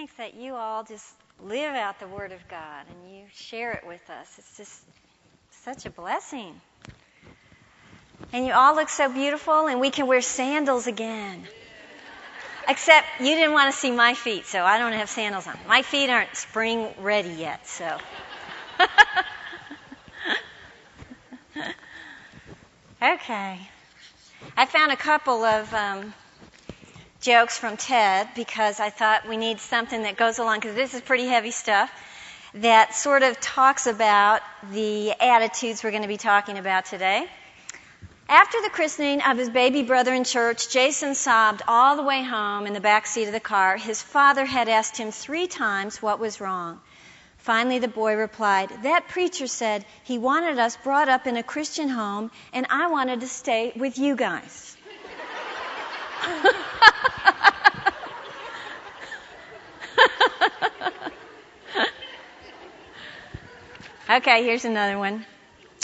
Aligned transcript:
thanks 0.00 0.14
that 0.14 0.32
you 0.32 0.54
all 0.54 0.82
just 0.82 1.04
live 1.44 1.74
out 1.74 2.00
the 2.00 2.06
Word 2.06 2.32
of 2.32 2.40
God 2.48 2.86
and 2.88 3.14
you 3.14 3.24
share 3.34 3.74
it 3.74 3.86
with 3.86 4.00
us. 4.08 4.34
It's 4.38 4.56
just 4.56 4.80
such 5.62 5.84
a 5.84 5.90
blessing. 5.90 6.58
And 8.32 8.46
you 8.46 8.54
all 8.54 8.74
look 8.74 8.88
so 8.88 9.12
beautiful, 9.12 9.66
and 9.66 9.78
we 9.78 9.90
can 9.90 10.06
wear 10.06 10.22
sandals 10.22 10.86
again. 10.86 11.42
Except 12.66 13.06
you 13.18 13.34
didn't 13.34 13.52
want 13.52 13.74
to 13.74 13.78
see 13.78 13.90
my 13.90 14.14
feet, 14.14 14.46
so 14.46 14.62
I 14.62 14.78
don't 14.78 14.94
have 14.94 15.10
sandals 15.10 15.46
on. 15.46 15.58
My 15.68 15.82
feet 15.82 16.08
aren't 16.08 16.34
spring 16.34 16.88
ready 17.00 17.32
yet, 17.32 17.66
so. 17.66 17.98
okay. 23.02 23.60
I 24.56 24.64
found 24.64 24.92
a 24.92 24.96
couple 24.96 25.44
of 25.44 25.74
um, 25.74 26.14
jokes 27.20 27.58
from 27.58 27.76
Ted 27.76 28.28
because 28.34 28.80
I 28.80 28.90
thought 28.90 29.28
we 29.28 29.36
need 29.36 29.60
something 29.60 30.02
that 30.02 30.16
goes 30.16 30.38
along, 30.38 30.60
because 30.60 30.74
this 30.74 30.94
is 30.94 31.00
pretty 31.02 31.26
heavy 31.26 31.50
stuff, 31.50 31.90
that 32.54 32.94
sort 32.94 33.22
of 33.22 33.38
talks 33.40 33.86
about 33.86 34.40
the 34.72 35.12
attitudes 35.20 35.84
we're 35.84 35.90
going 35.90 36.02
to 36.02 36.08
be 36.08 36.16
talking 36.16 36.58
about 36.58 36.86
today. 36.86 37.26
After 38.28 38.62
the 38.62 38.70
christening 38.70 39.22
of 39.22 39.36
his 39.36 39.50
baby 39.50 39.82
brother 39.82 40.14
in 40.14 40.24
church, 40.24 40.70
Jason 40.70 41.14
sobbed 41.14 41.62
all 41.66 41.96
the 41.96 42.02
way 42.02 42.22
home 42.22 42.66
in 42.66 42.72
the 42.72 42.80
back 42.80 43.06
seat 43.06 43.26
of 43.26 43.32
the 43.32 43.40
car. 43.40 43.76
His 43.76 44.00
father 44.00 44.44
had 44.44 44.68
asked 44.68 44.96
him 44.96 45.10
three 45.10 45.46
times 45.48 46.00
what 46.00 46.20
was 46.20 46.40
wrong. 46.40 46.80
Finally, 47.38 47.80
the 47.80 47.88
boy 47.88 48.14
replied, 48.14 48.70
That 48.82 49.08
preacher 49.08 49.46
said 49.46 49.84
he 50.04 50.18
wanted 50.18 50.58
us 50.58 50.76
brought 50.76 51.08
up 51.08 51.26
in 51.26 51.36
a 51.36 51.42
Christian 51.42 51.88
home, 51.88 52.30
and 52.52 52.66
I 52.70 52.86
wanted 52.86 53.20
to 53.20 53.28
stay 53.28 53.72
with 53.74 53.98
you 53.98 54.14
guys. 54.14 54.76
okay, 64.10 64.44
here's 64.44 64.64
another 64.64 64.98
one. 64.98 65.24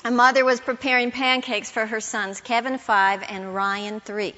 A 0.05 0.11
mother 0.11 0.45
was 0.45 0.61
preparing 0.61 1.11
pancakes 1.11 1.71
for 1.71 1.85
her 1.85 2.01
sons, 2.01 2.41
Kevin 2.41 2.79
5 2.79 3.25
and 3.29 3.55
Ryan 3.55 4.01
3. 4.01 4.35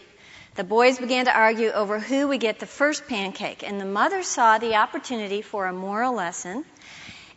The 0.54 0.64
boys 0.64 0.98
began 0.98 1.26
to 1.26 1.36
argue 1.36 1.70
over 1.70 2.00
who 2.00 2.28
would 2.28 2.40
get 2.40 2.58
the 2.58 2.66
first 2.66 3.06
pancake, 3.06 3.62
and 3.62 3.80
the 3.80 3.84
mother 3.84 4.22
saw 4.22 4.58
the 4.58 4.76
opportunity 4.76 5.42
for 5.42 5.66
a 5.66 5.72
moral 5.72 6.14
lesson. 6.14 6.64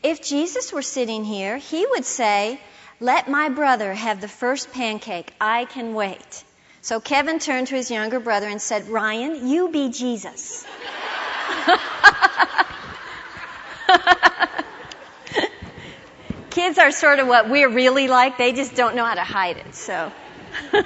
If 0.01 0.23
Jesus 0.23 0.73
were 0.73 0.81
sitting 0.81 1.23
here, 1.23 1.57
he 1.57 1.85
would 1.85 2.05
say, 2.05 2.59
Let 2.99 3.29
my 3.29 3.49
brother 3.49 3.93
have 3.93 4.21
the 4.21 4.27
first 4.27 4.71
pancake. 4.71 5.31
I 5.39 5.65
can 5.65 5.93
wait. 5.93 6.43
So 6.83 6.99
Kevin 6.99 7.37
turned 7.37 7.67
to 7.67 7.75
his 7.75 7.91
younger 7.91 8.19
brother 8.19 8.47
and 8.47 8.59
said, 8.59 8.89
Ryan, 8.89 9.47
you 9.47 9.69
be 9.69 9.89
Jesus. 9.89 10.65
Kids 16.49 16.79
are 16.79 16.91
sort 16.91 17.19
of 17.19 17.27
what 17.27 17.49
we're 17.49 17.69
really 17.69 18.07
like. 18.07 18.39
They 18.39 18.51
just 18.51 18.75
don't 18.75 18.95
know 18.95 19.05
how 19.05 19.13
to 19.13 19.23
hide 19.23 19.57
it. 19.57 19.75
So. 19.75 20.11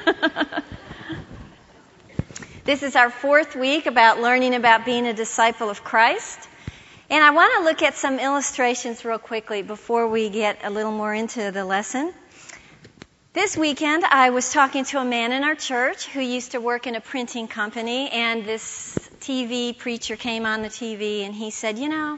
this 2.65 2.83
is 2.83 2.97
our 2.97 3.09
fourth 3.09 3.55
week 3.55 3.85
about 3.85 4.19
learning 4.19 4.53
about 4.53 4.83
being 4.83 5.07
a 5.07 5.13
disciple 5.13 5.69
of 5.69 5.83
Christ. 5.83 6.39
And 7.09 7.23
I 7.23 7.31
want 7.31 7.53
to 7.57 7.63
look 7.63 7.81
at 7.83 7.95
some 7.95 8.19
illustrations 8.19 9.05
real 9.05 9.17
quickly 9.17 9.61
before 9.61 10.09
we 10.09 10.29
get 10.29 10.59
a 10.63 10.69
little 10.69 10.91
more 10.91 11.13
into 11.13 11.51
the 11.51 11.63
lesson. 11.63 12.13
This 13.35 13.57
weekend, 13.57 14.05
I 14.05 14.29
was 14.29 14.53
talking 14.53 14.85
to 14.85 14.99
a 14.99 15.03
man 15.03 15.33
in 15.33 15.43
our 15.43 15.55
church 15.55 16.05
who 16.05 16.21
used 16.21 16.53
to 16.53 16.61
work 16.61 16.87
in 16.87 16.95
a 16.95 17.01
printing 17.01 17.49
company, 17.49 18.09
and 18.09 18.45
this 18.45 19.09
TV 19.19 19.77
preacher 19.77 20.15
came 20.15 20.45
on 20.45 20.61
the 20.61 20.69
TV 20.69 21.25
and 21.25 21.35
he 21.35 21.51
said, 21.51 21.77
You 21.77 21.89
know, 21.89 22.17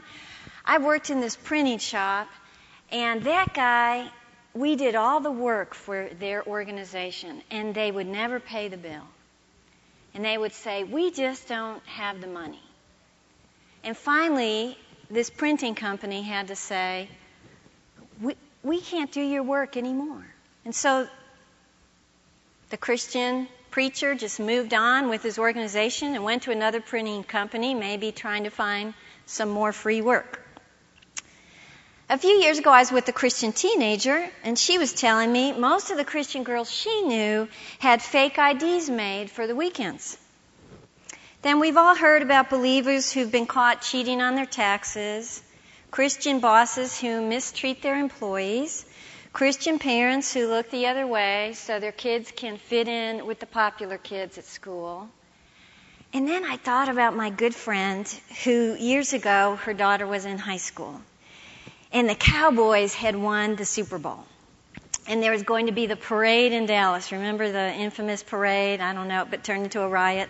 I 0.64 0.78
worked 0.78 1.10
in 1.10 1.20
this 1.20 1.34
printing 1.34 1.80
shop, 1.80 2.28
and 2.92 3.24
that 3.24 3.52
guy, 3.52 4.08
we 4.54 4.76
did 4.76 4.94
all 4.94 5.18
the 5.18 5.32
work 5.32 5.74
for 5.74 6.08
their 6.20 6.46
organization, 6.46 7.42
and 7.50 7.74
they 7.74 7.90
would 7.90 8.06
never 8.06 8.38
pay 8.38 8.68
the 8.68 8.76
bill. 8.76 9.08
And 10.14 10.24
they 10.24 10.38
would 10.38 10.52
say, 10.52 10.84
We 10.84 11.10
just 11.10 11.48
don't 11.48 11.84
have 11.86 12.20
the 12.20 12.28
money. 12.28 12.62
And 13.82 13.96
finally, 13.96 14.78
this 15.10 15.30
printing 15.30 15.74
company 15.74 16.22
had 16.22 16.46
to 16.46 16.54
say, 16.54 17.08
We, 18.22 18.36
we 18.62 18.80
can't 18.80 19.10
do 19.10 19.20
your 19.20 19.42
work 19.42 19.76
anymore. 19.76 20.24
And 20.68 20.74
so 20.74 21.08
the 22.68 22.76
Christian 22.76 23.48
preacher 23.70 24.14
just 24.14 24.38
moved 24.38 24.74
on 24.74 25.08
with 25.08 25.22
his 25.22 25.38
organization 25.38 26.14
and 26.14 26.22
went 26.22 26.42
to 26.42 26.50
another 26.50 26.82
printing 26.82 27.24
company, 27.24 27.72
maybe 27.72 28.12
trying 28.12 28.44
to 28.44 28.50
find 28.50 28.92
some 29.24 29.48
more 29.48 29.72
free 29.72 30.02
work. 30.02 30.46
A 32.10 32.18
few 32.18 32.32
years 32.32 32.58
ago, 32.58 32.68
I 32.70 32.80
was 32.80 32.92
with 32.92 33.08
a 33.08 33.14
Christian 33.14 33.52
teenager, 33.52 34.28
and 34.44 34.58
she 34.58 34.76
was 34.76 34.92
telling 34.92 35.32
me 35.32 35.54
most 35.54 35.90
of 35.90 35.96
the 35.96 36.04
Christian 36.04 36.42
girls 36.42 36.70
she 36.70 37.00
knew 37.00 37.48
had 37.78 38.02
fake 38.02 38.36
IDs 38.36 38.90
made 38.90 39.30
for 39.30 39.46
the 39.46 39.56
weekends. 39.56 40.18
Then 41.40 41.60
we've 41.60 41.78
all 41.78 41.94
heard 41.94 42.20
about 42.20 42.50
believers 42.50 43.10
who've 43.10 43.32
been 43.32 43.46
caught 43.46 43.80
cheating 43.80 44.20
on 44.20 44.34
their 44.34 44.44
taxes, 44.44 45.42
Christian 45.90 46.40
bosses 46.40 47.00
who 47.00 47.26
mistreat 47.26 47.80
their 47.80 47.98
employees, 47.98 48.84
Christian 49.32 49.78
parents 49.78 50.32
who 50.32 50.48
look 50.48 50.70
the 50.70 50.86
other 50.86 51.06
way 51.06 51.52
so 51.54 51.78
their 51.78 51.92
kids 51.92 52.32
can 52.34 52.56
fit 52.56 52.88
in 52.88 53.26
with 53.26 53.40
the 53.40 53.46
popular 53.46 53.98
kids 53.98 54.38
at 54.38 54.44
school. 54.44 55.08
And 56.12 56.26
then 56.26 56.44
I 56.44 56.56
thought 56.56 56.88
about 56.88 57.14
my 57.14 57.28
good 57.30 57.54
friend 57.54 58.08
who 58.44 58.74
years 58.74 59.12
ago 59.12 59.56
her 59.64 59.74
daughter 59.74 60.06
was 60.06 60.24
in 60.24 60.38
high 60.38 60.56
school. 60.56 61.00
And 61.92 62.08
the 62.08 62.14
Cowboys 62.14 62.94
had 62.94 63.16
won 63.16 63.56
the 63.56 63.64
Super 63.64 63.98
Bowl. 63.98 64.24
And 65.06 65.22
there 65.22 65.32
was 65.32 65.42
going 65.42 65.66
to 65.66 65.72
be 65.72 65.86
the 65.86 65.96
parade 65.96 66.52
in 66.52 66.66
Dallas. 66.66 67.12
Remember 67.12 67.50
the 67.50 67.72
infamous 67.72 68.22
parade? 68.22 68.80
I 68.80 68.92
don't 68.92 69.08
know, 69.08 69.26
but 69.28 69.44
turned 69.44 69.64
into 69.64 69.82
a 69.82 69.88
riot. 69.88 70.28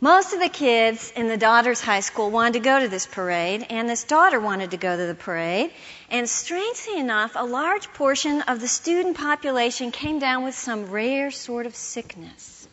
Most 0.00 0.32
of 0.32 0.38
the 0.38 0.48
kids 0.48 1.12
in 1.16 1.26
the 1.26 1.36
daughter's 1.36 1.80
high 1.80 1.98
school 1.98 2.30
wanted 2.30 2.52
to 2.52 2.60
go 2.60 2.78
to 2.78 2.86
this 2.86 3.04
parade, 3.04 3.66
and 3.68 3.90
this 3.90 4.04
daughter 4.04 4.38
wanted 4.38 4.70
to 4.70 4.76
go 4.76 4.96
to 4.96 5.06
the 5.06 5.14
parade. 5.16 5.72
And 6.08 6.30
strangely 6.30 7.00
enough, 7.00 7.32
a 7.34 7.44
large 7.44 7.92
portion 7.94 8.42
of 8.42 8.60
the 8.60 8.68
student 8.68 9.16
population 9.16 9.90
came 9.90 10.20
down 10.20 10.44
with 10.44 10.54
some 10.54 10.92
rare 10.92 11.32
sort 11.32 11.66
of 11.66 11.74
sickness. 11.74 12.68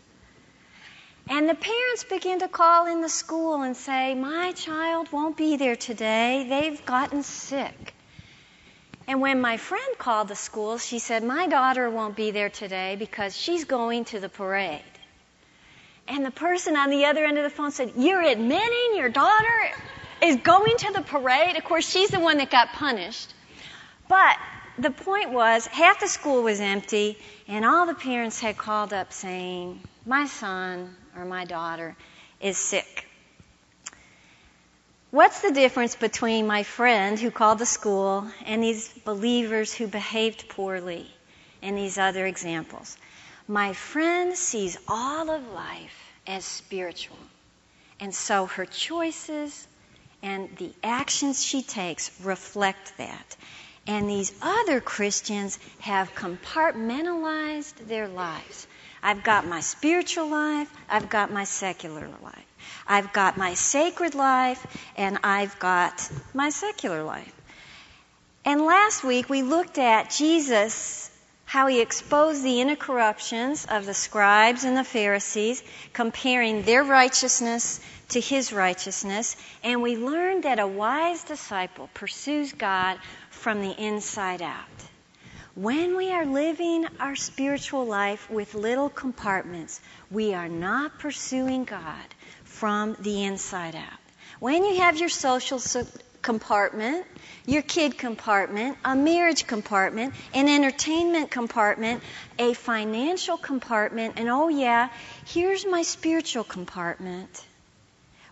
And 1.28 1.50
the 1.50 1.56
parents 1.56 2.04
began 2.04 2.38
to 2.42 2.48
call 2.48 2.86
in 2.86 3.02
the 3.02 3.10
school 3.10 3.64
and 3.64 3.76
say, 3.76 4.14
My 4.14 4.52
child 4.52 5.12
won't 5.12 5.36
be 5.36 5.58
there 5.58 5.76
today. 5.76 6.46
They've 6.48 6.86
gotten 6.86 7.24
sick. 7.24 7.96
And 9.08 9.20
when 9.20 9.42
my 9.42 9.58
friend 9.58 9.98
called 9.98 10.28
the 10.28 10.36
school, 10.36 10.78
she 10.78 11.00
said, 11.00 11.24
My 11.24 11.48
daughter 11.48 11.90
won't 11.90 12.16
be 12.16 12.30
there 12.30 12.52
today 12.52 12.96
because 12.98 13.36
she's 13.36 13.66
going 13.66 14.06
to 14.06 14.20
the 14.20 14.30
parade. 14.30 14.95
And 16.08 16.26
the 16.26 16.32
person 16.32 16.76
on 16.76 16.90
the 16.90 17.06
other 17.06 17.26
end 17.26 17.38
of 17.38 17.44
the 17.44 17.50
phone 17.50 17.72
said, 17.72 17.94
You're 17.98 18.22
admitting 18.22 18.96
your 18.96 19.10
daughter 19.10 19.72
is 20.22 20.38
going 20.38 20.78
to 20.78 20.94
the 20.94 21.02
parade? 21.02 21.58
Of 21.58 21.64
course, 21.64 21.90
she's 21.90 22.10
the 22.10 22.20
one 22.20 22.38
that 22.38 22.52
got 22.52 22.70
punished. 22.74 23.34
But 24.08 24.38
the 24.78 24.92
point 24.92 25.32
was, 25.32 25.66
half 25.68 26.00
the 26.00 26.08
school 26.08 26.44
was 26.44 26.60
empty, 26.60 27.18
and 27.48 27.66
all 27.66 27.86
the 27.86 27.96
parents 27.96 28.40
had 28.40 28.58
called 28.58 28.94
up 28.94 29.14
saying, 29.14 29.82
My 30.06 30.26
son 30.26 30.96
or 31.16 31.26
my 31.26 31.46
daughter 31.46 31.96
is 32.40 32.58
sick. 32.58 33.08
What's 35.12 35.42
the 35.42 35.52
difference 35.52 35.96
between 35.96 36.46
my 36.46 36.64
friend 36.64 37.18
who 37.18 37.32
called 37.32 37.60
the 37.60 37.66
school 37.66 38.30
and 38.46 38.62
these 38.62 38.90
believers 39.06 39.74
who 39.74 39.88
behaved 39.88 40.50
poorly 40.50 41.10
and 41.62 41.78
these 41.78 41.98
other 41.98 42.26
examples? 42.26 42.98
My 43.48 43.74
friend 43.74 44.36
sees 44.36 44.78
all 44.88 45.30
of 45.30 45.48
life 45.52 46.14
as 46.26 46.44
spiritual. 46.46 47.18
And 48.00 48.14
so 48.14 48.48
her 48.48 48.66
choices 48.66 49.68
and 50.24 50.50
the 50.58 50.72
actions 50.84 51.44
she 51.44 51.62
takes 51.62 52.12
reflect 52.22 52.98
that. 52.98 53.36
And 53.88 54.10
these 54.10 54.34
other 54.42 54.82
Christians 54.82 55.60
have 55.80 56.16
compartmentalized 56.16 57.88
their 57.88 58.08
lives. 58.08 58.68
I've 59.04 59.24
got 59.24 59.46
my 59.46 59.60
spiritual 59.60 60.28
life, 60.28 60.72
I've 60.90 61.10
got 61.10 61.32
my 61.32 61.44
secular 61.44 62.10
life. 62.24 62.46
I've 62.88 63.14
got 63.14 63.38
my 63.38 63.54
sacred 63.54 64.16
life, 64.16 64.66
and 64.98 65.20
I've 65.24 65.60
got 65.60 66.10
my 66.34 66.50
secular 66.50 67.04
life. 67.04 67.34
And 68.44 68.62
last 68.62 69.04
week 69.04 69.30
we 69.30 69.44
looked 69.44 69.78
at 69.78 70.10
Jesus 70.10 71.05
how 71.46 71.68
he 71.68 71.80
exposed 71.80 72.44
the 72.44 72.60
inner 72.60 72.76
corruptions 72.76 73.66
of 73.66 73.86
the 73.86 73.94
scribes 73.94 74.64
and 74.64 74.76
the 74.76 74.84
Pharisees, 74.84 75.64
comparing 75.94 76.64
their 76.64 76.84
righteousness 76.84 77.80
to 78.10 78.20
his 78.20 78.52
righteousness, 78.52 79.36
and 79.64 79.82
we 79.82 79.96
learned 79.96 80.44
that 80.44 80.60
a 80.60 80.68
wise 80.68 81.24
disciple 81.24 81.90
pursues 81.94 82.52
God 82.52 83.00
from 83.30 83.62
the 83.62 83.72
inside 83.72 84.42
out. 84.42 84.66
When 85.56 85.96
we 85.96 86.12
are 86.12 86.26
living 86.26 86.86
our 87.00 87.16
spiritual 87.16 87.86
life 87.86 88.30
with 88.30 88.56
little 88.56 88.90
compartments, 88.90 89.80
we 90.12 90.34
are 90.34 90.50
not 90.50 91.00
pursuing 91.00 91.64
God 91.64 92.06
from 92.44 92.98
the 93.00 93.24
inside 93.24 93.76
out. 93.76 94.00
When 94.40 94.66
you 94.66 94.82
have 94.82 95.00
your 95.00 95.10
social 95.10 95.60
compartment, 96.26 97.06
your 97.46 97.62
kid 97.62 98.00
compartment, 98.00 98.76
a 98.84 98.96
marriage 98.96 99.46
compartment, 99.46 100.12
an 100.34 100.50
entertainment 100.50 101.30
compartment, 101.30 102.02
a 102.40 102.56
financial 102.56 103.38
compartment, 103.38 104.16
and 104.18 104.28
oh, 104.28 104.48
yeah, 104.48 104.90
here's 105.28 105.68
my 105.68 105.84
spiritual 105.84 106.44
compartment. 106.44 107.46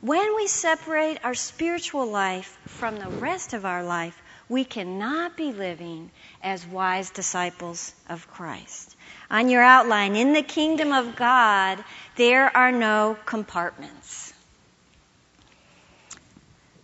When 0.01 0.36
we 0.36 0.48
separate 0.48 1.19
our 1.24 1.36
spiritual 1.36 2.07
life 2.07 2.57
from 2.66 2.98
the 2.98 3.10
rest 3.10 3.54
of 3.54 3.63
our 3.63 3.84
life, 3.84 4.19
we 4.50 4.66
cannot 4.66 5.38
be 5.38 5.51
living 5.51 6.10
as 6.42 6.66
wise 6.66 7.12
disciples 7.12 7.94
of 8.10 8.28
Christ. 8.28 8.95
On 9.30 9.50
your 9.50 9.62
outline, 9.62 10.16
in 10.16 10.34
the 10.34 10.42
kingdom 10.42 10.94
of 10.94 11.16
God, 11.16 11.84
there 12.16 12.57
are 12.57 12.72
no 12.72 13.16
compartments. 13.28 14.23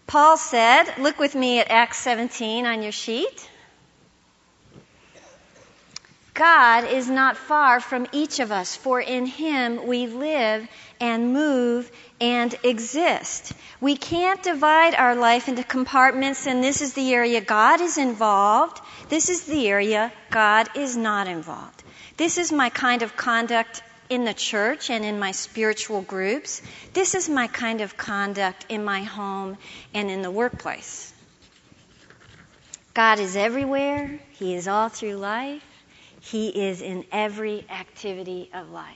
Paul 0.09 0.37
said, 0.37 0.85
look 0.97 1.19
with 1.19 1.35
me 1.35 1.59
at 1.59 1.69
Acts 1.69 1.99
17 1.99 2.65
on 2.65 2.81
your 2.81 2.91
sheet. 2.91 3.47
God 6.33 6.85
is 6.85 7.07
not 7.07 7.37
far 7.37 7.79
from 7.79 8.07
each 8.11 8.39
of 8.39 8.51
us, 8.51 8.75
for 8.75 8.99
in 8.99 9.27
Him 9.27 9.85
we 9.85 10.07
live 10.07 10.67
and 10.99 11.31
move 11.31 11.91
and 12.19 12.55
exist. 12.63 13.53
We 13.79 13.97
can't 13.97 14.41
divide 14.41 14.95
our 14.95 15.13
life 15.13 15.47
into 15.47 15.63
compartments, 15.63 16.47
and 16.47 16.63
this 16.63 16.81
is 16.81 16.93
the 16.95 17.13
area 17.13 17.39
God 17.39 17.79
is 17.79 17.99
involved. 17.99 18.81
This 19.09 19.29
is 19.29 19.43
the 19.43 19.67
area 19.67 20.11
God 20.31 20.69
is 20.75 20.97
not 20.97 21.27
involved. 21.27 21.83
This 22.17 22.39
is 22.39 22.51
my 22.51 22.71
kind 22.71 23.03
of 23.03 23.15
conduct 23.15 23.83
in 24.09 24.25
the 24.25 24.33
church 24.33 24.89
and 24.89 25.05
in 25.05 25.19
my 25.19 25.31
spiritual 25.31 26.01
groups. 26.01 26.61
This 26.93 27.15
is 27.15 27.29
my 27.29 27.47
kind 27.47 27.81
of 27.81 27.95
conduct 27.95 28.65
in 28.69 28.83
my 28.83 29.03
home 29.03 29.57
and 29.93 30.09
in 30.09 30.21
the 30.21 30.31
workplace. 30.31 31.13
God 32.93 33.19
is 33.19 33.35
everywhere. 33.35 34.19
He 34.31 34.55
is 34.55 34.67
all 34.67 34.89
through 34.89 35.15
life. 35.15 35.63
He 36.21 36.49
is 36.49 36.81
in 36.81 37.05
every 37.11 37.65
activity 37.69 38.49
of 38.53 38.71
life. 38.71 38.95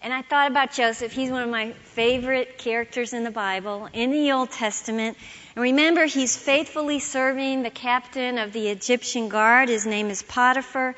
And 0.00 0.12
I 0.12 0.20
thought 0.20 0.50
about 0.50 0.72
Joseph. 0.72 1.12
He's 1.12 1.30
one 1.30 1.42
of 1.42 1.48
my 1.48 1.72
favorite 1.72 2.58
characters 2.58 3.14
in 3.14 3.24
the 3.24 3.30
Bible, 3.30 3.88
in 3.94 4.10
the 4.10 4.32
Old 4.32 4.50
Testament. 4.50 5.16
And 5.56 5.62
remember, 5.62 6.04
he's 6.04 6.36
faithfully 6.36 6.98
serving 6.98 7.62
the 7.62 7.70
captain 7.70 8.36
of 8.36 8.52
the 8.52 8.68
Egyptian 8.68 9.30
guard. 9.30 9.70
His 9.70 9.86
name 9.86 10.10
is 10.10 10.22
Potiphar. 10.22 10.94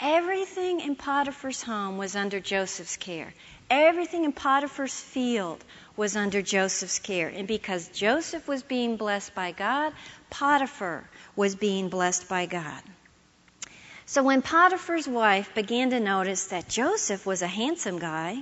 Everything 0.00 0.80
in 0.80 0.94
Potiphar's 0.94 1.62
home 1.62 1.98
was 1.98 2.14
under 2.14 2.38
Joseph's 2.38 2.96
care. 2.96 3.34
Everything 3.68 4.24
in 4.24 4.32
Potiphar's 4.32 4.98
field 4.98 5.62
was 5.96 6.16
under 6.16 6.40
Joseph's 6.40 7.00
care. 7.00 7.28
And 7.28 7.48
because 7.48 7.88
Joseph 7.88 8.46
was 8.46 8.62
being 8.62 8.96
blessed 8.96 9.34
by 9.34 9.52
God, 9.52 9.92
Potiphar 10.30 11.08
was 11.34 11.56
being 11.56 11.88
blessed 11.88 12.28
by 12.28 12.46
God. 12.46 12.80
So 14.06 14.22
when 14.22 14.40
Potiphar's 14.40 15.08
wife 15.08 15.54
began 15.54 15.90
to 15.90 16.00
notice 16.00 16.46
that 16.46 16.68
Joseph 16.68 17.26
was 17.26 17.42
a 17.42 17.46
handsome 17.46 17.98
guy, 17.98 18.38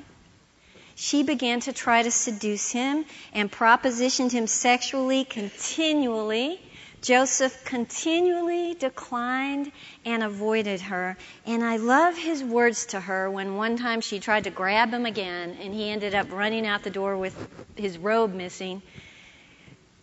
she 0.94 1.22
began 1.22 1.60
to 1.60 1.72
try 1.72 2.02
to 2.02 2.10
seduce 2.10 2.70
him 2.70 3.04
and 3.32 3.50
propositioned 3.50 4.32
him 4.32 4.46
sexually 4.46 5.24
continually 5.24 6.60
Joseph 7.06 7.64
continually 7.64 8.74
declined 8.74 9.70
and 10.04 10.24
avoided 10.24 10.80
her. 10.80 11.16
And 11.46 11.62
I 11.62 11.76
love 11.76 12.16
his 12.18 12.42
words 12.42 12.86
to 12.86 13.00
her 13.00 13.30
when 13.30 13.54
one 13.54 13.76
time 13.76 14.00
she 14.00 14.18
tried 14.18 14.42
to 14.42 14.50
grab 14.50 14.92
him 14.92 15.06
again 15.06 15.56
and 15.60 15.72
he 15.72 15.88
ended 15.88 16.16
up 16.16 16.32
running 16.32 16.66
out 16.66 16.82
the 16.82 16.90
door 16.90 17.16
with 17.16 17.32
his 17.76 17.96
robe 17.96 18.34
missing. 18.34 18.82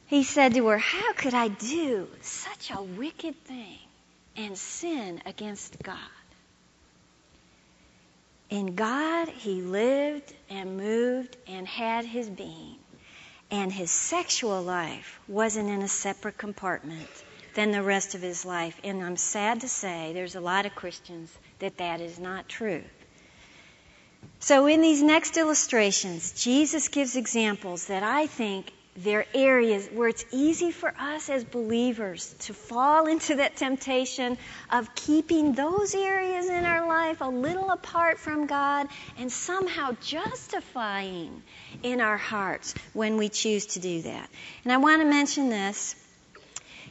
He 0.08 0.24
said 0.24 0.54
to 0.54 0.66
her, 0.68 0.78
How 0.78 1.12
could 1.12 1.34
I 1.34 1.50
do 1.50 2.08
such 2.22 2.72
a 2.72 2.82
wicked 2.82 3.36
thing 3.44 3.80
and 4.38 4.58
sin 4.58 5.22
against 5.26 5.84
God? 5.84 5.98
In 8.50 8.76
God, 8.76 9.28
he 9.28 9.62
lived 9.62 10.34
and 10.50 10.78
moved 10.78 11.36
and 11.50 11.68
had 11.68 12.06
his 12.06 12.30
being 12.30 12.78
and 13.54 13.72
his 13.72 13.92
sexual 13.92 14.64
life 14.64 15.20
wasn't 15.28 15.70
in 15.70 15.84
a 15.84 15.88
separate 15.88 16.40
compartment 16.40 17.08
than 17.54 17.70
the 17.70 17.84
rest 17.84 18.16
of 18.16 18.22
his 18.24 18.44
life. 18.46 18.76
And 18.84 19.04
I'm 19.04 19.16
sad 19.16 19.62
to 19.62 19.70
say 19.70 20.12
there's 20.12 20.34
a 20.34 20.42
lot 20.42 20.66
of 20.66 20.74
Christians 20.74 21.32
that 21.60 21.78
that 21.78 22.02
is 22.02 22.18
not 22.18 22.50
true. 22.50 22.82
So 24.40 24.66
in 24.66 24.82
these 24.82 25.04
next 25.04 25.38
illustrations, 25.38 26.32
Jesus 26.32 26.88
gives 26.88 27.16
examples 27.16 27.86
that 27.86 28.02
I 28.02 28.26
think 28.26 28.74
there 28.96 29.20
are 29.20 29.26
areas 29.34 29.88
where 29.88 30.08
it's 30.08 30.24
easy 30.32 30.72
for 30.72 30.94
us 31.00 31.30
as 31.30 31.44
believers 31.44 32.36
to 32.42 32.54
fall 32.54 33.08
into 33.08 33.36
that 33.36 33.56
temptation 33.56 34.38
of 34.72 34.94
keeping 34.94 35.54
those 35.54 35.96
areas 35.96 36.48
in 36.48 36.64
our 36.64 36.88
life 36.88 37.22
a 37.22 37.30
little 37.30 37.72
apart 37.72 38.20
from 38.20 38.46
God 38.46 38.88
and 39.18 39.32
somehow 39.32 39.96
justifying 40.02 41.42
in 41.82 42.02
our 42.02 42.18
hearts 42.18 42.76
when 42.94 43.18
we 43.18 43.30
choose 43.30 43.66
to 43.68 43.80
do 43.80 44.04
that. 44.04 44.30
And 44.64 44.72
I 44.72 44.78
want 44.78 45.02
to 45.02 45.08
mention 45.08 45.50
this. 45.50 45.96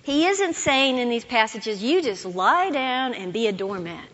He 0.03 0.27
isn't 0.27 0.55
saying 0.55 0.99
in 0.99 1.09
these 1.09 1.25
passages, 1.25 1.81
you 1.81 2.03
just 2.03 2.25
lie 2.25 2.71
down 2.71 3.15
and 3.15 3.33
be 3.33 3.47
a 3.47 3.53
doormat. 3.53 4.09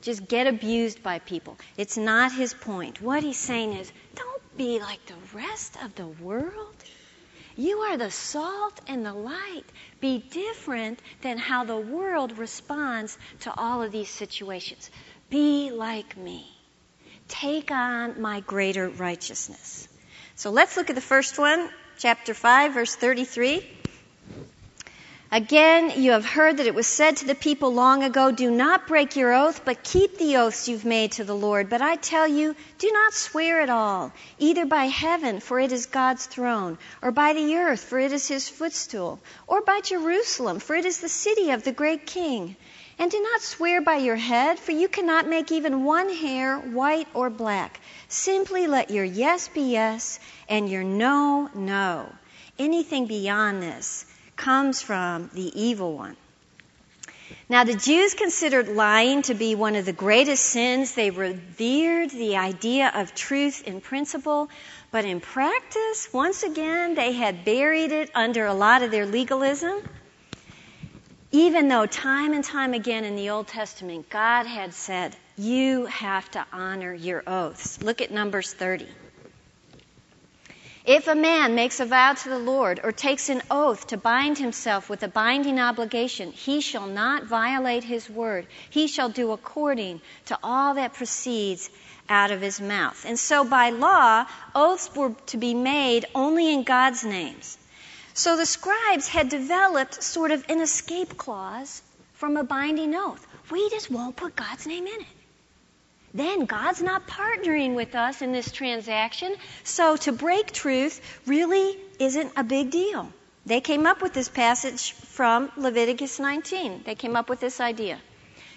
Just 0.00 0.26
get 0.26 0.46
abused 0.46 1.02
by 1.02 1.18
people. 1.18 1.58
It's 1.76 1.98
not 1.98 2.32
his 2.32 2.54
point. 2.54 3.02
What 3.02 3.22
he's 3.22 3.36
saying 3.36 3.74
is, 3.74 3.92
don't 4.14 4.56
be 4.56 4.80
like 4.80 5.04
the 5.06 5.36
rest 5.36 5.76
of 5.84 5.94
the 5.94 6.06
world. 6.06 6.81
You 7.62 7.78
are 7.78 7.96
the 7.96 8.10
salt 8.10 8.80
and 8.88 9.06
the 9.06 9.14
light. 9.14 9.62
Be 10.00 10.18
different 10.18 10.98
than 11.20 11.38
how 11.38 11.62
the 11.62 11.76
world 11.76 12.36
responds 12.36 13.16
to 13.42 13.54
all 13.56 13.84
of 13.84 13.92
these 13.92 14.08
situations. 14.08 14.90
Be 15.30 15.70
like 15.70 16.16
me. 16.16 16.44
Take 17.28 17.70
on 17.70 18.20
my 18.20 18.40
greater 18.40 18.88
righteousness. 18.88 19.86
So 20.34 20.50
let's 20.50 20.76
look 20.76 20.90
at 20.90 20.96
the 20.96 21.00
first 21.00 21.38
one, 21.38 21.70
chapter 21.98 22.34
5, 22.34 22.74
verse 22.74 22.96
33. 22.96 23.64
Again, 25.34 25.94
you 25.96 26.10
have 26.10 26.26
heard 26.26 26.58
that 26.58 26.66
it 26.66 26.74
was 26.74 26.86
said 26.86 27.16
to 27.16 27.24
the 27.24 27.34
people 27.34 27.72
long 27.72 28.02
ago, 28.02 28.30
Do 28.30 28.50
not 28.50 28.86
break 28.86 29.16
your 29.16 29.32
oath, 29.32 29.64
but 29.64 29.82
keep 29.82 30.18
the 30.18 30.36
oaths 30.36 30.68
you've 30.68 30.84
made 30.84 31.12
to 31.12 31.24
the 31.24 31.34
Lord. 31.34 31.70
But 31.70 31.80
I 31.80 31.96
tell 31.96 32.28
you, 32.28 32.54
do 32.76 32.92
not 32.92 33.14
swear 33.14 33.62
at 33.62 33.70
all, 33.70 34.12
either 34.38 34.66
by 34.66 34.88
heaven, 34.88 35.40
for 35.40 35.58
it 35.58 35.72
is 35.72 35.86
God's 35.86 36.26
throne, 36.26 36.76
or 37.00 37.12
by 37.12 37.32
the 37.32 37.56
earth, 37.56 37.80
for 37.80 37.98
it 37.98 38.12
is 38.12 38.28
his 38.28 38.50
footstool, 38.50 39.20
or 39.46 39.62
by 39.62 39.80
Jerusalem, 39.80 40.58
for 40.58 40.76
it 40.76 40.84
is 40.84 41.00
the 41.00 41.08
city 41.08 41.52
of 41.52 41.62
the 41.64 41.72
great 41.72 42.04
king. 42.04 42.54
And 42.98 43.10
do 43.10 43.22
not 43.22 43.40
swear 43.40 43.80
by 43.80 43.96
your 43.96 44.16
head, 44.16 44.58
for 44.58 44.72
you 44.72 44.86
cannot 44.86 45.26
make 45.26 45.50
even 45.50 45.84
one 45.84 46.12
hair 46.12 46.58
white 46.58 47.08
or 47.14 47.30
black. 47.30 47.80
Simply 48.06 48.66
let 48.66 48.90
your 48.90 49.06
yes 49.06 49.48
be 49.48 49.62
yes 49.62 50.20
and 50.46 50.68
your 50.68 50.84
no, 50.84 51.48
no. 51.54 52.12
Anything 52.58 53.06
beyond 53.06 53.62
this 53.62 54.04
comes 54.36 54.82
from 54.82 55.30
the 55.34 55.52
evil 55.60 55.96
one. 55.96 56.16
Now, 57.48 57.64
the 57.64 57.74
Jews 57.74 58.14
considered 58.14 58.68
lying 58.68 59.22
to 59.22 59.34
be 59.34 59.54
one 59.54 59.76
of 59.76 59.84
the 59.84 59.92
greatest 59.92 60.44
sins. 60.44 60.94
They 60.94 61.10
revered 61.10 62.10
the 62.10 62.36
idea 62.36 62.90
of 62.94 63.14
truth 63.14 63.62
in 63.66 63.80
principle, 63.80 64.48
but 64.90 65.04
in 65.04 65.20
practice, 65.20 66.08
once 66.12 66.42
again, 66.42 66.94
they 66.94 67.12
had 67.12 67.44
buried 67.44 67.92
it 67.92 68.10
under 68.14 68.46
a 68.46 68.54
lot 68.54 68.82
of 68.82 68.90
their 68.90 69.06
legalism. 69.06 69.80
Even 71.30 71.68
though 71.68 71.86
time 71.86 72.34
and 72.34 72.44
time 72.44 72.74
again 72.74 73.04
in 73.04 73.16
the 73.16 73.30
Old 73.30 73.48
Testament, 73.48 74.10
God 74.10 74.46
had 74.46 74.74
said, 74.74 75.16
You 75.36 75.86
have 75.86 76.30
to 76.32 76.46
honor 76.52 76.92
your 76.92 77.22
oaths. 77.26 77.80
Look 77.82 78.02
at 78.02 78.10
Numbers 78.10 78.52
30. 78.52 78.86
If 80.84 81.06
a 81.06 81.14
man 81.14 81.54
makes 81.54 81.78
a 81.78 81.86
vow 81.86 82.14
to 82.14 82.28
the 82.28 82.38
Lord 82.38 82.80
or 82.82 82.90
takes 82.90 83.28
an 83.28 83.42
oath 83.50 83.86
to 83.88 83.96
bind 83.96 84.38
himself 84.38 84.90
with 84.90 85.04
a 85.04 85.08
binding 85.08 85.60
obligation, 85.60 86.32
he 86.32 86.60
shall 86.60 86.86
not 86.86 87.24
violate 87.24 87.84
his 87.84 88.10
word. 88.10 88.48
He 88.68 88.88
shall 88.88 89.08
do 89.08 89.30
according 89.30 90.00
to 90.26 90.38
all 90.42 90.74
that 90.74 90.94
proceeds 90.94 91.70
out 92.08 92.32
of 92.32 92.40
his 92.40 92.60
mouth. 92.60 93.04
And 93.06 93.16
so 93.16 93.44
by 93.44 93.70
law, 93.70 94.26
oaths 94.56 94.90
were 94.96 95.14
to 95.26 95.36
be 95.36 95.54
made 95.54 96.06
only 96.16 96.52
in 96.52 96.64
God's 96.64 97.04
names. 97.04 97.56
So 98.12 98.36
the 98.36 98.44
scribes 98.44 99.06
had 99.06 99.28
developed 99.28 100.02
sort 100.02 100.32
of 100.32 100.44
an 100.48 100.60
escape 100.60 101.16
clause 101.16 101.80
from 102.14 102.36
a 102.36 102.42
binding 102.42 102.96
oath. 102.96 103.24
We 103.52 103.70
just 103.70 103.88
won't 103.88 104.16
put 104.16 104.34
God's 104.34 104.66
name 104.66 104.86
in 104.86 105.00
it 105.00 105.21
then 106.14 106.44
God's 106.44 106.82
not 106.82 107.06
partnering 107.06 107.74
with 107.74 107.94
us 107.94 108.20
in 108.20 108.32
this 108.32 108.52
transaction. 108.52 109.34
So 109.64 109.96
to 109.98 110.12
break 110.12 110.52
truth 110.52 111.00
really 111.26 111.78
isn't 111.98 112.32
a 112.36 112.44
big 112.44 112.70
deal. 112.70 113.10
They 113.46 113.60
came 113.60 113.86
up 113.86 114.02
with 114.02 114.12
this 114.12 114.28
passage 114.28 114.92
from 114.92 115.50
Leviticus 115.56 116.18
19. 116.18 116.82
They 116.84 116.94
came 116.94 117.16
up 117.16 117.28
with 117.28 117.40
this 117.40 117.60
idea. 117.60 117.98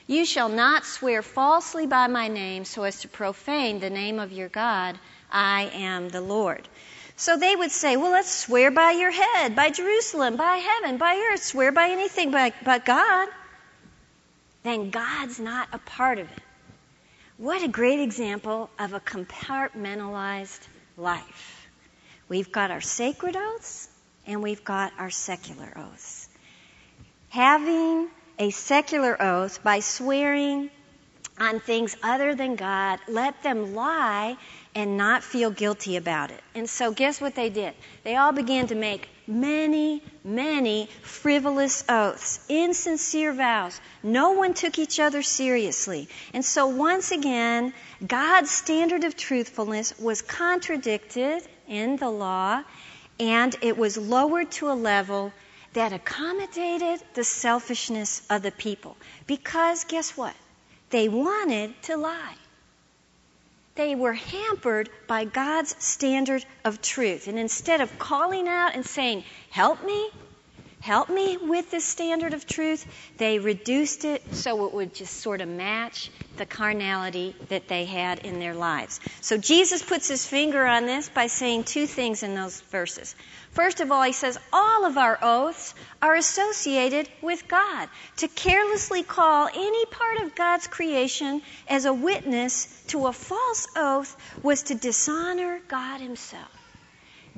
You 0.07 0.25
shall 0.25 0.49
not 0.49 0.85
swear 0.85 1.23
falsely 1.23 1.87
by 1.87 2.07
my 2.07 2.27
name 2.27 2.65
so 2.65 2.83
as 2.83 3.01
to 3.01 3.07
profane 3.07 3.79
the 3.79 3.89
name 3.89 4.19
of 4.19 4.31
your 4.31 4.49
God. 4.49 4.99
I 5.31 5.71
am 5.73 6.09
the 6.09 6.21
Lord. 6.21 6.67
So 7.15 7.37
they 7.37 7.55
would 7.55 7.71
say, 7.71 7.97
well, 7.97 8.11
let's 8.11 8.29
swear 8.29 8.69
by 8.69 8.91
your 8.91 9.09
head, 9.09 9.55
by 9.55 9.71
Jerusalem, 9.71 10.35
by 10.35 10.57
heaven, 10.57 10.97
by 10.97 11.15
earth, 11.31 11.41
swear 11.41 11.71
by 11.71 11.89
anything 11.89 12.29
but, 12.29 12.53
but 12.63 12.85
God. 12.85 13.29
Then 14.63 14.89
God's 14.89 15.39
not 15.39 15.69
a 15.71 15.79
part 15.79 16.19
of 16.19 16.29
it. 16.29 16.44
What 17.37 17.61
a 17.63 17.67
great 17.67 17.99
example 17.99 18.69
of 18.79 18.93
a 18.93 19.01
compartmentalized 19.01 20.61
life. 20.95 21.67
We've 22.29 22.49
got 22.49 22.71
our 22.71 22.79
sacred 22.79 23.35
oaths 23.35 23.89
and 24.25 24.41
we've 24.41 24.63
got 24.63 24.93
our 24.97 25.09
secular 25.09 25.73
oaths. 25.75 26.29
Having 27.27 28.07
a 28.39 28.51
secular 28.51 29.21
oath 29.21 29.61
by 29.63 29.81
swearing 29.81 30.69
on 31.37 31.59
things 31.59 31.97
other 32.01 32.35
than 32.35 32.55
God, 32.55 32.99
let 33.09 33.43
them 33.43 33.75
lie 33.75 34.37
and 34.75 34.97
not 34.97 35.23
feel 35.23 35.49
guilty 35.49 35.95
about 35.95 36.31
it. 36.31 36.41
And 36.53 36.69
so, 36.69 36.91
guess 36.91 37.21
what 37.21 37.33
they 37.33 37.49
did? 37.49 37.73
They 38.03 38.17
all 38.17 38.33
began 38.33 38.67
to 38.67 38.75
make 38.75 39.09
many, 39.25 40.03
many 40.23 40.89
frivolous 41.01 41.85
oaths, 41.87 42.45
insincere 42.49 43.31
vows. 43.31 43.79
No 44.03 44.33
one 44.33 44.53
took 44.53 44.77
each 44.77 44.99
other 44.99 45.23
seriously. 45.23 46.09
And 46.33 46.43
so, 46.43 46.67
once 46.67 47.11
again, 47.11 47.73
God's 48.05 48.51
standard 48.51 49.05
of 49.05 49.15
truthfulness 49.15 49.97
was 49.97 50.21
contradicted 50.21 51.41
in 51.69 51.95
the 51.95 52.09
law, 52.09 52.61
and 53.17 53.55
it 53.61 53.77
was 53.77 53.97
lowered 53.97 54.51
to 54.51 54.69
a 54.69 54.75
level 54.75 55.31
that 55.71 55.93
accommodated 55.93 57.01
the 57.13 57.23
selfishness 57.23 58.21
of 58.29 58.41
the 58.41 58.51
people. 58.51 58.97
Because, 59.25 59.85
guess 59.85 60.17
what? 60.17 60.35
They 60.89 61.07
wanted 61.07 61.81
to 61.83 61.97
lie. 61.97 62.35
They 63.75 63.93
were 63.93 64.13
hampered 64.13 64.89
by 65.07 65.25
God's 65.25 65.75
standard 65.83 66.45
of 66.63 66.81
truth. 66.81 67.27
And 67.27 67.37
instead 67.37 67.81
of 67.81 67.99
calling 67.99 68.47
out 68.47 68.73
and 68.73 68.85
saying, 68.85 69.23
Help 69.49 69.83
me, 69.83 70.09
help 70.85 71.09
me 71.09 71.35
with 71.35 71.71
this 71.71 71.83
standard 71.83 72.35
of 72.35 72.45
truth, 72.45 72.85
they 73.17 73.39
reduced 73.39 74.05
it 74.05 74.21
so 74.35 74.67
it 74.67 74.73
would 74.73 74.93
just 74.93 75.15
sort 75.15 75.41
of 75.41 75.47
match 75.47 76.11
the 76.37 76.45
carnality 76.45 77.35
that 77.49 77.67
they 77.67 77.85
had 77.85 78.19
in 78.19 78.39
their 78.39 78.53
lives. 78.53 78.99
So 79.21 79.35
Jesus 79.35 79.81
puts 79.81 80.07
his 80.07 80.27
finger 80.27 80.63
on 80.63 80.85
this 80.85 81.09
by 81.09 81.25
saying 81.25 81.63
two 81.63 81.87
things 81.87 82.21
in 82.21 82.35
those 82.35 82.61
verses. 82.69 83.15
First 83.49 83.79
of 83.81 83.91
all, 83.91 84.03
he 84.03 84.11
says 84.11 84.37
all 84.53 84.85
of 84.85 84.99
our 84.99 85.17
oaths 85.23 85.73
are 86.03 86.13
associated 86.13 87.09
with 87.23 87.47
God. 87.47 87.89
To 88.17 88.27
carelessly 88.27 89.01
call 89.01 89.47
any 89.47 89.85
part 89.87 90.17
of 90.25 90.35
God's 90.35 90.67
creation 90.67 91.41
as 91.67 91.85
a 91.85 91.93
witness 91.93 92.67
to 92.89 93.07
a 93.07 93.13
false 93.13 93.67
oath 93.75 94.15
was 94.43 94.61
to 94.63 94.75
dishonor 94.75 95.61
God 95.67 95.99
Himself. 95.99 96.51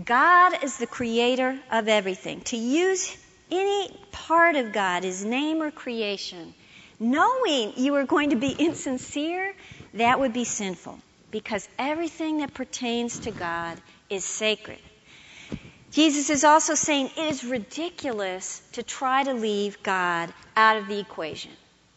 God 0.04 0.66
is 0.66 0.78
the 0.78 0.86
creator 0.86 1.58
of 1.72 1.88
everything. 1.88 2.42
To 2.42 2.58
use 2.58 3.16
any 3.52 3.90
part 4.12 4.56
of 4.56 4.74
God, 4.74 5.04
His 5.04 5.24
name 5.24 5.62
or 5.62 5.72
creation, 5.72 6.54
knowing 7.00 7.74
you 7.78 7.96
are 7.96 8.06
going 8.06 8.32
to 8.32 8.36
be 8.36 8.52
insincere, 8.60 9.54
that 9.94 10.20
would 10.20 10.34
be 10.34 10.44
sinful 10.44 11.00
because 11.32 11.68
everything 11.78 12.40
that 12.40 12.54
pertains 12.54 13.20
to 13.20 13.32
God 13.32 13.80
is 14.10 14.24
sacred. 14.24 14.80
Jesus 15.92 16.30
is 16.30 16.44
also 16.44 16.76
saying 16.76 17.10
it 17.18 17.28
is 17.30 17.44
ridiculous 17.44 18.62
to 18.74 18.84
try 18.84 19.24
to 19.24 19.34
leave 19.34 19.82
God 19.84 20.34
out 20.56 20.78
of 20.78 20.88
the 20.88 21.00
equation. 21.00 21.52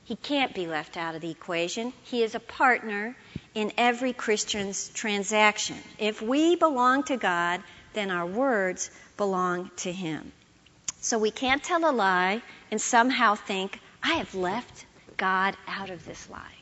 He 0.04 0.16
can't 0.16 0.54
be 0.54 0.66
left 0.66 0.96
out 0.96 1.14
of 1.14 1.20
the 1.20 1.30
equation. 1.30 1.92
He 2.04 2.22
is 2.22 2.34
a 2.34 2.40
partner 2.40 3.16
in 3.54 3.72
every 3.76 4.12
Christian's 4.12 4.88
transaction. 4.88 5.76
If 5.98 6.22
we 6.22 6.56
belong 6.56 7.04
to 7.04 7.16
God, 7.16 7.62
then 7.92 8.10
our 8.10 8.26
words 8.26 8.90
belong 9.16 9.70
to 9.78 9.92
Him. 9.92 10.32
So 11.00 11.18
we 11.18 11.30
can't 11.30 11.62
tell 11.62 11.88
a 11.88 11.92
lie 11.92 12.42
and 12.70 12.80
somehow 12.80 13.34
think, 13.34 13.80
I 14.02 14.14
have 14.14 14.34
left 14.34 14.84
God 15.16 15.56
out 15.66 15.90
of 15.90 16.04
this 16.04 16.28
lie. 16.30 16.56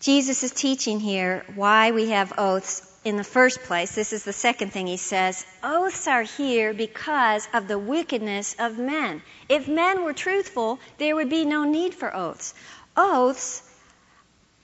Jesus 0.00 0.42
is 0.42 0.52
teaching 0.52 1.00
here 1.00 1.44
why 1.54 1.90
we 1.90 2.10
have 2.10 2.32
oaths 2.38 2.90
in 3.04 3.18
the 3.18 3.24
first 3.24 3.62
place. 3.62 3.94
This 3.94 4.14
is 4.14 4.24
the 4.24 4.32
second 4.32 4.72
thing 4.72 4.86
he 4.86 4.96
says. 4.96 5.44
Oaths 5.62 6.08
are 6.08 6.22
here 6.22 6.72
because 6.72 7.46
of 7.52 7.68
the 7.68 7.78
wickedness 7.78 8.56
of 8.58 8.78
men. 8.78 9.22
If 9.48 9.68
men 9.68 10.04
were 10.04 10.14
truthful, 10.14 10.80
there 10.96 11.14
would 11.14 11.28
be 11.28 11.44
no 11.44 11.64
need 11.64 11.92
for 11.92 12.14
oaths. 12.14 12.54
Oaths 12.96 13.62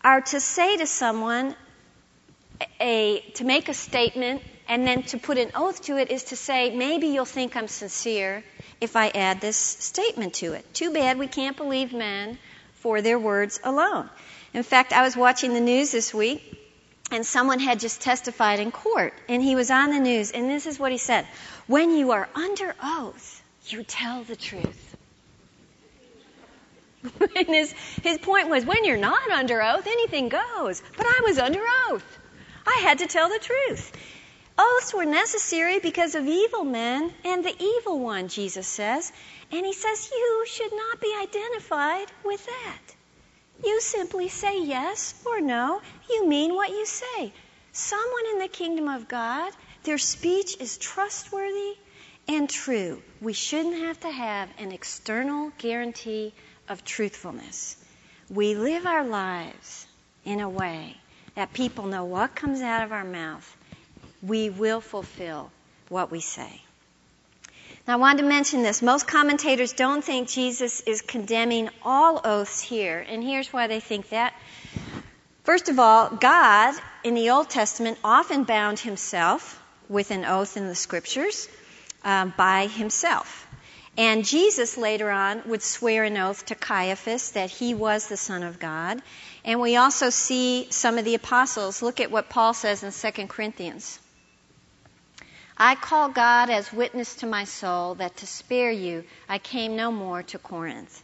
are 0.02 0.22
to 0.22 0.40
say 0.40 0.78
to 0.78 0.86
someone, 0.86 1.54
a, 2.80 3.20
to 3.34 3.44
make 3.44 3.68
a 3.68 3.74
statement 3.74 4.42
and 4.68 4.86
then 4.86 5.02
to 5.04 5.18
put 5.18 5.38
an 5.38 5.50
oath 5.54 5.82
to 5.82 5.96
it 5.96 6.10
is 6.10 6.24
to 6.24 6.36
say, 6.36 6.74
maybe 6.74 7.08
you'll 7.08 7.24
think 7.24 7.56
I'm 7.56 7.68
sincere 7.68 8.44
if 8.80 8.96
I 8.96 9.08
add 9.08 9.40
this 9.40 9.56
statement 9.56 10.34
to 10.34 10.52
it. 10.52 10.74
Too 10.74 10.92
bad 10.92 11.18
we 11.18 11.26
can't 11.26 11.56
believe 11.56 11.92
men 11.92 12.38
for 12.74 13.02
their 13.02 13.18
words 13.18 13.60
alone. 13.64 14.08
In 14.52 14.62
fact, 14.62 14.92
I 14.92 15.02
was 15.02 15.16
watching 15.16 15.54
the 15.54 15.60
news 15.60 15.92
this 15.92 16.12
week 16.12 16.56
and 17.10 17.24
someone 17.24 17.60
had 17.60 17.78
just 17.78 18.00
testified 18.00 18.58
in 18.58 18.72
court, 18.72 19.14
and 19.28 19.40
he 19.40 19.54
was 19.54 19.70
on 19.70 19.90
the 19.90 20.00
news, 20.00 20.32
and 20.32 20.50
this 20.50 20.66
is 20.66 20.78
what 20.78 20.90
he 20.90 20.98
said 20.98 21.26
When 21.66 21.96
you 21.96 22.10
are 22.10 22.28
under 22.34 22.74
oath, 22.82 23.42
you 23.68 23.84
tell 23.84 24.24
the 24.24 24.36
truth. 24.36 24.96
and 27.36 27.46
his, 27.46 27.72
his 28.02 28.18
point 28.18 28.48
was 28.48 28.64
when 28.64 28.84
you're 28.84 28.96
not 28.96 29.30
under 29.30 29.62
oath, 29.62 29.86
anything 29.86 30.28
goes. 30.28 30.82
But 30.96 31.06
I 31.06 31.22
was 31.24 31.38
under 31.38 31.60
oath. 31.88 32.18
I 32.66 32.80
had 32.82 32.98
to 32.98 33.06
tell 33.06 33.28
the 33.28 33.38
truth. 33.38 33.92
Oaths 34.58 34.94
were 34.94 35.04
necessary 35.04 35.80
because 35.80 36.14
of 36.14 36.26
evil 36.26 36.64
men 36.64 37.12
and 37.24 37.44
the 37.44 37.54
evil 37.62 38.00
one, 38.00 38.28
Jesus 38.28 38.66
says. 38.66 39.12
And 39.52 39.66
he 39.66 39.72
says 39.72 40.10
you 40.10 40.44
should 40.46 40.72
not 40.72 41.00
be 41.00 41.14
identified 41.20 42.06
with 42.24 42.44
that. 42.46 42.82
You 43.64 43.80
simply 43.80 44.28
say 44.28 44.62
yes 44.62 45.14
or 45.26 45.40
no. 45.40 45.80
You 46.08 46.26
mean 46.26 46.54
what 46.54 46.70
you 46.70 46.86
say. 46.86 47.32
Someone 47.72 48.26
in 48.32 48.38
the 48.38 48.48
kingdom 48.48 48.88
of 48.88 49.08
God, 49.08 49.52
their 49.84 49.98
speech 49.98 50.56
is 50.58 50.78
trustworthy 50.78 51.76
and 52.28 52.48
true. 52.48 53.02
We 53.20 53.34
shouldn't 53.34 53.76
have 53.76 54.00
to 54.00 54.10
have 54.10 54.48
an 54.58 54.72
external 54.72 55.52
guarantee 55.58 56.32
of 56.68 56.84
truthfulness. 56.84 57.76
We 58.30 58.54
live 58.54 58.86
our 58.86 59.04
lives 59.04 59.86
in 60.24 60.40
a 60.40 60.48
way 60.48 60.96
that 61.34 61.52
people 61.52 61.86
know 61.86 62.04
what 62.04 62.34
comes 62.34 62.62
out 62.62 62.82
of 62.82 62.92
our 62.92 63.04
mouth. 63.04 63.56
We 64.26 64.50
will 64.50 64.80
fulfill 64.80 65.50
what 65.88 66.10
we 66.10 66.20
say. 66.20 66.60
Now, 67.86 67.94
I 67.94 67.96
wanted 67.96 68.22
to 68.22 68.28
mention 68.28 68.62
this. 68.62 68.82
Most 68.82 69.06
commentators 69.06 69.72
don't 69.72 70.02
think 70.02 70.28
Jesus 70.28 70.80
is 70.80 71.02
condemning 71.02 71.68
all 71.84 72.20
oaths 72.24 72.60
here, 72.60 73.04
and 73.08 73.22
here's 73.22 73.52
why 73.52 73.68
they 73.68 73.78
think 73.78 74.08
that. 74.08 74.34
First 75.44 75.68
of 75.68 75.78
all, 75.78 76.08
God 76.08 76.74
in 77.04 77.14
the 77.14 77.30
Old 77.30 77.48
Testament 77.48 77.98
often 78.02 78.42
bound 78.42 78.80
himself 78.80 79.62
with 79.88 80.10
an 80.10 80.24
oath 80.24 80.56
in 80.56 80.66
the 80.66 80.74
scriptures 80.74 81.48
uh, 82.04 82.26
by 82.36 82.66
himself. 82.66 83.46
And 83.96 84.24
Jesus 84.24 84.76
later 84.76 85.08
on 85.08 85.42
would 85.46 85.62
swear 85.62 86.02
an 86.02 86.16
oath 86.16 86.46
to 86.46 86.56
Caiaphas 86.56 87.30
that 87.30 87.50
he 87.50 87.74
was 87.74 88.08
the 88.08 88.16
Son 88.16 88.42
of 88.42 88.58
God. 88.58 89.00
And 89.44 89.60
we 89.60 89.76
also 89.76 90.10
see 90.10 90.66
some 90.70 90.98
of 90.98 91.04
the 91.04 91.14
apostles. 91.14 91.80
Look 91.80 92.00
at 92.00 92.10
what 92.10 92.28
Paul 92.28 92.52
says 92.52 92.82
in 92.82 92.90
2 92.90 93.26
Corinthians. 93.28 94.00
I 95.58 95.74
call 95.74 96.10
God 96.10 96.50
as 96.50 96.72
witness 96.72 97.16
to 97.16 97.26
my 97.26 97.44
soul 97.44 97.94
that 97.96 98.18
to 98.18 98.26
spare 98.26 98.70
you, 98.70 99.04
I 99.28 99.38
came 99.38 99.74
no 99.74 99.90
more 99.90 100.22
to 100.24 100.38
Corinth. 100.38 101.02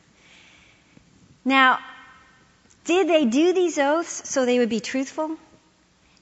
Now, 1.44 1.78
did 2.84 3.08
they 3.08 3.24
do 3.24 3.52
these 3.52 3.78
oaths 3.78 4.28
so 4.28 4.44
they 4.44 4.58
would 4.58 4.68
be 4.68 4.80
truthful? 4.80 5.36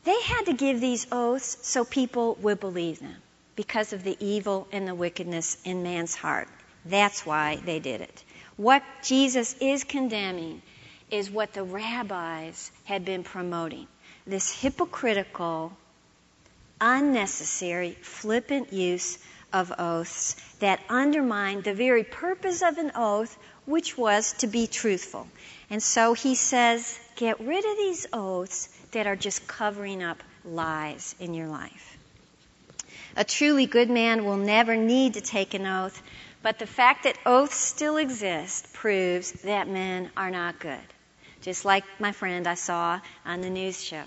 They 0.05 0.21
had 0.23 0.47
to 0.47 0.53
give 0.53 0.81
these 0.81 1.07
oaths 1.11 1.59
so 1.63 1.85
people 1.85 2.37
would 2.41 2.61
believe 2.61 3.01
them 3.01 3.17
because 3.57 3.93
of 3.93 4.05
the 4.05 4.17
evil 4.21 4.69
and 4.71 4.87
the 4.87 4.95
wickedness 4.95 5.59
in 5.65 5.83
man's 5.83 6.15
heart. 6.15 6.49
That's 6.85 7.27
why 7.27 7.57
they 7.57 7.81
did 7.81 8.01
it. 8.01 8.25
What 8.57 8.83
Jesus 9.03 9.55
is 9.61 9.85
condemning 9.85 10.63
is 11.11 11.31
what 11.31 11.53
the 11.53 11.65
rabbis 11.65 12.71
had 12.85 13.05
been 13.05 13.25
promoting 13.25 13.89
this 14.27 14.53
hypocritical 14.61 15.77
unnecessary, 16.81 17.97
flippant 18.01 18.73
use 18.73 19.19
of 19.53 19.73
oaths 19.79 20.37
that 20.61 20.81
undermine 20.89 21.63
the 21.63 21.75
very 21.75 22.05
purpose 22.05 22.63
of 22.63 22.79
an 22.79 22.93
oath, 22.95 23.37
which 23.67 23.99
was 23.99 24.33
to 24.35 24.47
be 24.47 24.67
truthful. 24.67 25.27
And 25.69 25.83
so 25.83 26.15
he 26.15 26.35
says, 26.35 26.99
get 27.17 27.41
rid 27.41 27.65
of 27.65 27.77
these 27.77 28.07
oaths 28.13 28.69
that 28.93 29.07
are 29.07 29.17
just 29.17 29.47
covering 29.47 30.03
up 30.03 30.23
lies 30.45 31.15
in 31.21 31.35
your 31.35 31.49
life. 31.49 31.99
A 33.17 33.25
truly 33.25 33.67
good 33.67 33.91
man 33.91 34.25
will 34.25 34.37
never 34.37 34.77
need 34.77 35.15
to 35.15 35.21
take 35.21 35.55
an 35.55 35.67
oath, 35.67 36.01
but 36.43 36.59
the 36.59 36.67
fact 36.67 37.05
that 37.05 37.19
oaths 37.27 37.57
still 37.57 37.97
exist 37.97 38.73
proves 38.73 39.33
that 39.43 39.69
men 39.69 40.11
are 40.17 40.31
not 40.31 40.59
good. 40.59 40.79
Just 41.43 41.65
like 41.65 41.85
my 41.99 42.13
friend 42.13 42.47
I 42.47 42.55
saw 42.55 43.01
on 43.25 43.41
the 43.41 43.51
news 43.51 43.83
show. 43.83 44.05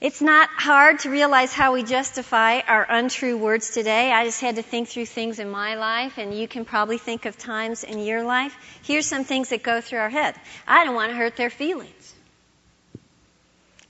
It's 0.00 0.20
not 0.20 0.48
hard 0.50 0.98
to 1.00 1.10
realize 1.10 1.52
how 1.52 1.72
we 1.72 1.82
justify 1.82 2.60
our 2.60 2.84
untrue 2.88 3.38
words 3.38 3.70
today. 3.70 4.12
I 4.12 4.24
just 4.24 4.40
had 4.40 4.56
to 4.56 4.62
think 4.62 4.88
through 4.88 5.06
things 5.06 5.38
in 5.38 5.48
my 5.48 5.76
life, 5.76 6.18
and 6.18 6.36
you 6.36 6.46
can 6.46 6.64
probably 6.64 6.98
think 6.98 7.24
of 7.24 7.38
times 7.38 7.84
in 7.84 7.98
your 7.98 8.22
life. 8.22 8.54
Here's 8.82 9.06
some 9.06 9.24
things 9.24 9.48
that 9.50 9.62
go 9.62 9.80
through 9.80 10.00
our 10.00 10.10
head. 10.10 10.34
I 10.66 10.84
don't 10.84 10.94
want 10.94 11.10
to 11.10 11.16
hurt 11.16 11.36
their 11.36 11.48
feelings. 11.48 12.14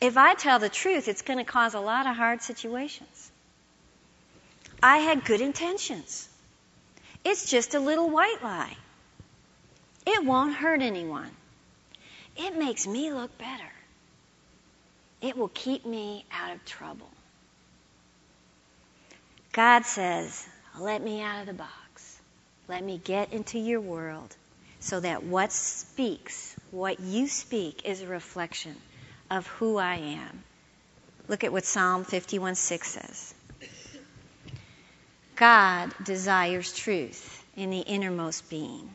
If 0.00 0.16
I 0.16 0.34
tell 0.34 0.58
the 0.58 0.68
truth, 0.68 1.08
it's 1.08 1.22
going 1.22 1.38
to 1.38 1.44
cause 1.44 1.74
a 1.74 1.80
lot 1.80 2.06
of 2.06 2.14
hard 2.14 2.42
situations. 2.42 3.30
I 4.82 4.98
had 4.98 5.24
good 5.24 5.40
intentions. 5.40 6.28
It's 7.24 7.50
just 7.50 7.74
a 7.74 7.80
little 7.80 8.10
white 8.10 8.42
lie. 8.42 8.76
It 10.06 10.24
won't 10.24 10.54
hurt 10.54 10.82
anyone. 10.82 11.30
It 12.36 12.56
makes 12.56 12.86
me 12.86 13.10
look 13.12 13.36
better. 13.38 13.73
It 15.24 15.38
will 15.38 15.48
keep 15.48 15.86
me 15.86 16.26
out 16.30 16.54
of 16.54 16.62
trouble. 16.66 17.08
God 19.52 19.86
says, 19.86 20.46
let 20.78 21.02
me 21.02 21.22
out 21.22 21.40
of 21.40 21.46
the 21.46 21.54
box. 21.54 22.20
Let 22.68 22.84
me 22.84 23.00
get 23.02 23.32
into 23.32 23.58
your 23.58 23.80
world 23.80 24.36
so 24.80 25.00
that 25.00 25.24
what 25.24 25.50
speaks, 25.50 26.54
what 26.72 27.00
you 27.00 27.26
speak, 27.26 27.86
is 27.86 28.02
a 28.02 28.06
reflection 28.06 28.76
of 29.30 29.46
who 29.46 29.78
I 29.78 29.94
am. 29.94 30.44
Look 31.26 31.42
at 31.42 31.52
what 31.52 31.64
Psalm 31.64 32.04
51 32.04 32.54
6 32.54 32.86
says. 32.86 33.34
God 35.36 35.90
desires 36.04 36.70
truth 36.74 37.42
in 37.56 37.70
the 37.70 37.80
innermost 37.80 38.50
being. 38.50 38.90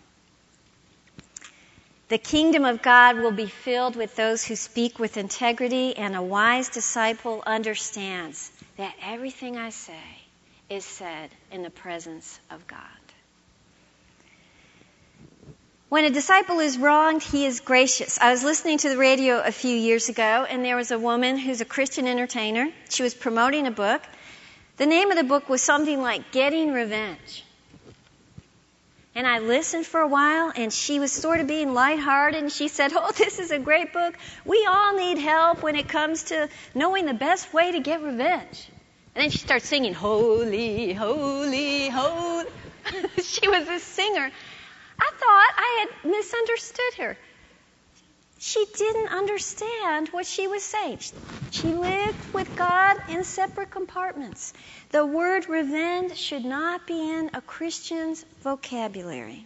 The 2.10 2.18
kingdom 2.18 2.66
of 2.66 2.82
God 2.82 3.18
will 3.18 3.32
be 3.32 3.46
filled 3.46 3.96
with 3.96 4.16
those 4.16 4.44
who 4.44 4.56
speak 4.56 4.98
with 4.98 5.16
integrity, 5.16 5.96
and 5.96 6.16
a 6.16 6.24
wise 6.24 6.70
disciple 6.70 7.44
understands 7.46 8.52
that 8.78 8.96
everything 9.04 9.58
I 9.58 9.70
say 9.70 9.94
is 10.72 10.84
said 10.84 11.30
in 11.52 11.62
the 11.62 11.70
presence 11.70 12.40
of 12.50 12.66
God. 12.66 12.80
When 15.90 16.06
a 16.06 16.10
disciple 16.10 16.60
is 16.60 16.80
wronged, 16.80 17.22
he 17.22 17.46
is 17.46 17.60
gracious. 17.60 18.20
I 18.20 18.32
was 18.32 18.44
listening 18.44 18.80
to 18.80 18.90
the 18.90 18.98
radio 18.98 19.40
a 19.40 19.52
few 19.52 19.76
years 19.76 20.10
ago, 20.10 20.48
and 20.50 20.66
there 20.66 20.76
was 20.76 20.90
a 20.90 20.98
woman 20.98 21.38
who's 21.38 21.62
a 21.62 21.66
Christian 21.66 22.08
entertainer. 22.08 22.70
She 22.90 23.04
was 23.04 23.14
promoting 23.14 23.68
a 23.68 23.72
book. 23.72 24.02
The 24.78 24.88
name 24.88 25.12
of 25.12 25.18
the 25.18 25.24
book 25.24 25.48
was 25.48 25.62
something 25.62 26.02
like 26.02 26.32
Getting 26.32 26.74
Revenge. 26.74 27.44
And 29.20 29.28
I 29.28 29.40
listened 29.40 29.86
for 29.86 30.00
a 30.00 30.08
while, 30.08 30.50
and 30.56 30.72
she 30.72 30.98
was 30.98 31.12
sort 31.12 31.42
of 31.42 31.48
being 31.48 31.74
lighthearted, 31.74 32.42
and 32.42 32.50
she 32.50 32.70
said, 32.70 32.94
Oh, 32.96 33.12
this 33.12 33.38
is 33.38 33.52
a 33.52 33.60
great 33.60 33.92
book. 33.92 34.16
We 34.46 34.66
all 34.66 34.96
need 34.96 35.18
help 35.18 35.62
when 35.62 35.76
it 35.76 35.90
comes 35.90 36.24
to 36.32 36.48
knowing 36.74 37.06
the 37.06 37.14
best 37.14 37.54
way 37.54 37.74
to 37.74 37.82
get 37.82 38.02
revenge. 38.02 38.70
And 39.14 39.22
then 39.22 39.30
she 39.30 39.40
starts 39.40 39.68
singing, 39.68 39.94
Holy, 39.94 40.94
Holy, 40.94 41.90
Holy. 41.90 42.46
she 43.22 43.46
was 43.50 43.68
a 43.68 43.80
singer. 43.80 44.32
I 45.02 45.12
thought 45.18 45.54
I 45.58 45.86
had 45.86 46.10
misunderstood 46.10 46.94
her 47.00 47.18
she 48.40 48.66
didn't 48.78 49.10
understand 49.10 50.08
what 50.10 50.26
she 50.26 50.48
was 50.48 50.64
saying. 50.64 51.00
She 51.52 51.74
lived 51.74 52.34
with 52.34 52.56
God 52.56 52.98
in 53.10 53.26
separate 53.26 53.70
compartments. 53.70 54.54
The 54.92 55.06
word 55.06 55.50
revenge 55.50 56.16
should 56.16 56.46
not 56.46 56.88
be 56.88 57.12
in 57.12 57.32
a 57.34 57.42
Christian's 57.42 58.24
vocabulary. 58.42 59.46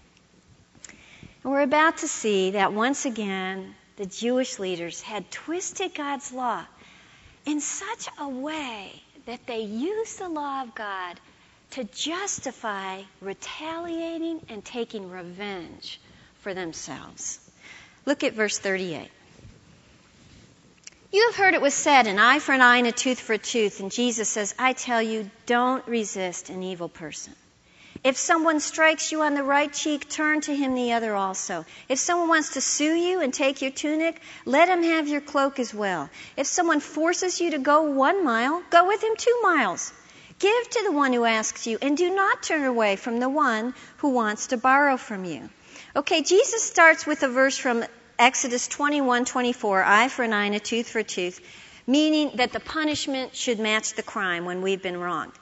And 1.44 1.52
we're 1.52 1.62
about 1.62 1.98
to 1.98 2.08
see 2.08 2.52
that 2.52 2.74
once 2.74 3.06
again, 3.06 3.74
the 3.98 4.06
Jewish 4.06 4.60
leaders 4.60 5.02
had 5.02 5.30
twisted 5.32 5.96
God's 5.96 6.32
law 6.32 6.64
in 7.46 7.62
such 7.62 8.08
a 8.20 8.30
way 8.30 8.92
that 9.26 9.48
they 9.48 9.62
used 9.62 10.20
the 10.20 10.30
law 10.30 10.62
of 10.62 10.76
God 10.76 11.20
to 11.72 11.84
justify 11.84 13.02
retaliating 13.22 14.42
and 14.50 14.64
taking 14.64 15.10
revenge 15.10 16.00
for 16.42 16.54
themselves. 16.54 17.40
Look 18.06 18.24
at 18.24 18.34
verse 18.34 18.60
38. 18.60 19.10
You 21.12 21.28
have 21.28 21.36
heard 21.36 21.54
it 21.54 21.62
was 21.62 21.76
said, 21.76 22.08
an 22.08 22.18
eye 22.18 22.40
for 22.40 22.54
an 22.54 22.62
eye 22.62 22.78
and 22.78 22.88
a 22.88 22.92
tooth 22.92 23.20
for 23.20 23.34
a 23.34 23.38
tooth. 23.38 23.80
And 23.80 23.92
Jesus 23.92 24.28
says, 24.30 24.56
I 24.58 24.74
tell 24.74 25.02
you, 25.02 25.30
don't 25.46 25.88
resist 25.88 26.50
an 26.50 26.64
evil 26.64 26.90
person. 26.90 27.34
If 28.04 28.18
someone 28.18 28.60
strikes 28.60 29.12
you 29.12 29.22
on 29.22 29.34
the 29.34 29.44
right 29.44 29.72
cheek, 29.72 30.10
turn 30.10 30.42
to 30.42 30.56
him 30.56 30.76
the 30.76 30.92
other 30.94 31.16
also. 31.16 31.66
If 31.88 32.00
someone 32.00 32.28
wants 32.28 32.54
to 32.54 32.62
sue 32.62 32.96
you 32.96 33.22
and 33.22 33.34
take 33.34 33.62
your 33.62 33.72
tunic, 33.72 34.20
let 34.44 34.68
him 34.68 34.84
have 34.84 35.08
your 35.08 35.22
cloak 35.22 35.60
as 35.60 35.74
well. 35.74 36.10
If 36.36 36.48
someone 36.48 36.82
forces 36.82 37.40
you 37.40 37.52
to 37.52 37.60
go 37.60 37.84
one 37.84 38.26
mile, 38.26 38.62
go 38.70 38.88
with 38.88 39.02
him 39.02 39.16
two 39.16 39.40
miles. 39.44 39.94
Give 40.40 40.70
to 40.70 40.84
the 40.84 40.92
one 40.92 41.14
who 41.14 41.24
asks 41.24 41.68
you, 41.68 41.78
and 41.82 41.96
do 41.96 42.14
not 42.14 42.44
turn 42.44 42.64
away 42.64 42.98
from 42.98 43.20
the 43.20 43.30
one 43.30 43.74
who 43.98 44.10
wants 44.10 44.48
to 44.48 44.58
borrow 44.58 44.98
from 44.98 45.24
you. 45.24 45.50
Okay, 45.96 46.24
Jesus 46.24 46.64
starts 46.64 47.06
with 47.06 47.22
a 47.22 47.28
verse 47.28 47.56
from 47.56 47.86
Exodus 48.18 48.68
21 48.68 49.26
24, 49.26 49.84
eye 49.84 50.08
for 50.08 50.24
an 50.24 50.34
eye 50.34 50.46
and 50.46 50.56
a 50.56 50.60
tooth 50.60 50.90
for 50.90 50.98
a 50.98 51.04
tooth, 51.04 51.40
meaning 51.86 52.32
that 52.38 52.52
the 52.52 52.60
punishment 52.60 53.36
should 53.36 53.60
match 53.60 53.94
the 53.94 54.02
crime 54.02 54.46
when 54.46 54.64
we've 54.64 54.82
been 54.82 54.98
wronged. 54.98 55.34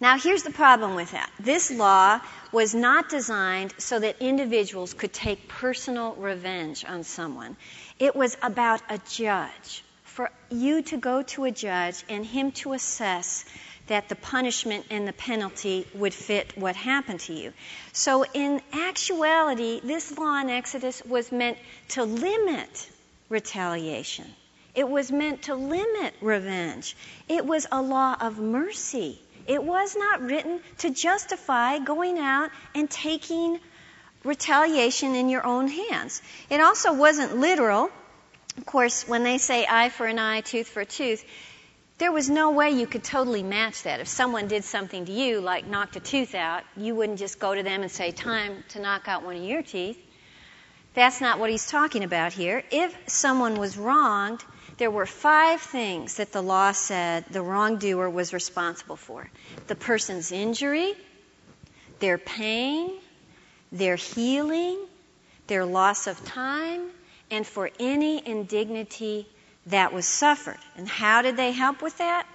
Now, 0.00 0.18
here's 0.18 0.42
the 0.42 0.52
problem 0.52 0.94
with 0.94 1.10
that. 1.10 1.30
This 1.38 1.70
law 1.70 2.20
was 2.50 2.74
not 2.74 3.10
designed 3.10 3.74
so 3.76 3.98
that 3.98 4.16
individuals 4.20 4.94
could 4.94 5.12
take 5.12 5.48
personal 5.48 6.14
revenge 6.14 6.86
on 6.86 7.04
someone. 7.04 7.58
It 7.98 8.16
was 8.16 8.38
about 8.42 8.80
a 8.88 8.98
judge, 9.10 9.84
for 10.04 10.30
you 10.48 10.80
to 10.80 10.96
go 10.96 11.20
to 11.22 11.44
a 11.44 11.50
judge 11.50 12.04
and 12.08 12.24
him 12.24 12.52
to 12.52 12.72
assess 12.72 13.44
that 13.86 14.08
the 14.08 14.16
punishment 14.16 14.86
and 14.90 15.06
the 15.06 15.12
penalty 15.12 15.86
would 15.94 16.14
fit 16.14 16.56
what 16.56 16.76
happened 16.76 17.20
to 17.20 17.32
you. 17.32 17.52
So, 17.92 18.24
in 18.24 18.60
actuality, 18.72 19.80
this 19.82 20.16
law 20.16 20.40
in 20.40 20.50
Exodus 20.50 21.04
was 21.04 21.30
meant 21.30 21.58
to 21.90 22.04
limit 22.04 22.90
retaliation. 23.28 24.26
It 24.74 24.88
was 24.88 25.10
meant 25.10 25.42
to 25.42 25.54
limit 25.54 26.14
revenge. 26.20 26.96
It 27.28 27.46
was 27.46 27.66
a 27.72 27.80
law 27.80 28.16
of 28.20 28.38
mercy. 28.38 29.18
It 29.46 29.62
was 29.62 29.96
not 29.96 30.22
written 30.22 30.60
to 30.78 30.90
justify 30.90 31.78
going 31.78 32.18
out 32.18 32.50
and 32.74 32.90
taking 32.90 33.60
retaliation 34.24 35.14
in 35.14 35.28
your 35.28 35.46
own 35.46 35.68
hands. 35.68 36.20
It 36.50 36.60
also 36.60 36.92
wasn't 36.92 37.36
literal. 37.36 37.90
Of 38.58 38.66
course, 38.66 39.06
when 39.06 39.22
they 39.22 39.38
say 39.38 39.66
eye 39.68 39.88
for 39.88 40.06
an 40.06 40.18
eye, 40.18 40.40
tooth 40.40 40.68
for 40.68 40.80
a 40.80 40.86
tooth, 40.86 41.24
there 41.98 42.12
was 42.12 42.28
no 42.28 42.50
way 42.50 42.70
you 42.70 42.86
could 42.86 43.04
totally 43.04 43.42
match 43.42 43.84
that. 43.84 44.00
If 44.00 44.08
someone 44.08 44.48
did 44.48 44.64
something 44.64 45.06
to 45.06 45.12
you, 45.12 45.40
like 45.40 45.66
knocked 45.66 45.96
a 45.96 46.00
tooth 46.00 46.34
out, 46.34 46.62
you 46.76 46.94
wouldn't 46.94 47.18
just 47.18 47.38
go 47.38 47.54
to 47.54 47.62
them 47.62 47.82
and 47.82 47.90
say, 47.90 48.10
Time 48.12 48.62
to 48.70 48.80
knock 48.80 49.08
out 49.08 49.24
one 49.24 49.36
of 49.36 49.42
your 49.42 49.62
teeth. 49.62 49.98
That's 50.94 51.20
not 51.20 51.38
what 51.38 51.50
he's 51.50 51.66
talking 51.66 52.04
about 52.04 52.32
here. 52.32 52.62
If 52.70 52.94
someone 53.06 53.56
was 53.58 53.76
wronged, 53.76 54.44
there 54.78 54.90
were 54.90 55.06
five 55.06 55.60
things 55.60 56.16
that 56.16 56.32
the 56.32 56.42
law 56.42 56.72
said 56.72 57.24
the 57.30 57.42
wrongdoer 57.42 58.10
was 58.10 58.34
responsible 58.34 58.96
for 58.96 59.30
the 59.66 59.74
person's 59.74 60.32
injury, 60.32 60.94
their 61.98 62.18
pain, 62.18 62.92
their 63.72 63.96
healing, 63.96 64.78
their 65.46 65.64
loss 65.64 66.06
of 66.06 66.22
time, 66.26 66.90
and 67.30 67.46
for 67.46 67.70
any 67.78 68.26
indignity 68.26 69.26
that 69.66 69.92
was 69.92 70.06
suffered. 70.06 70.58
And 70.76 70.88
how 70.88 71.22
did 71.22 71.36
they 71.36 71.52
help 71.52 71.82
with 71.82 71.98
that? 71.98 72.26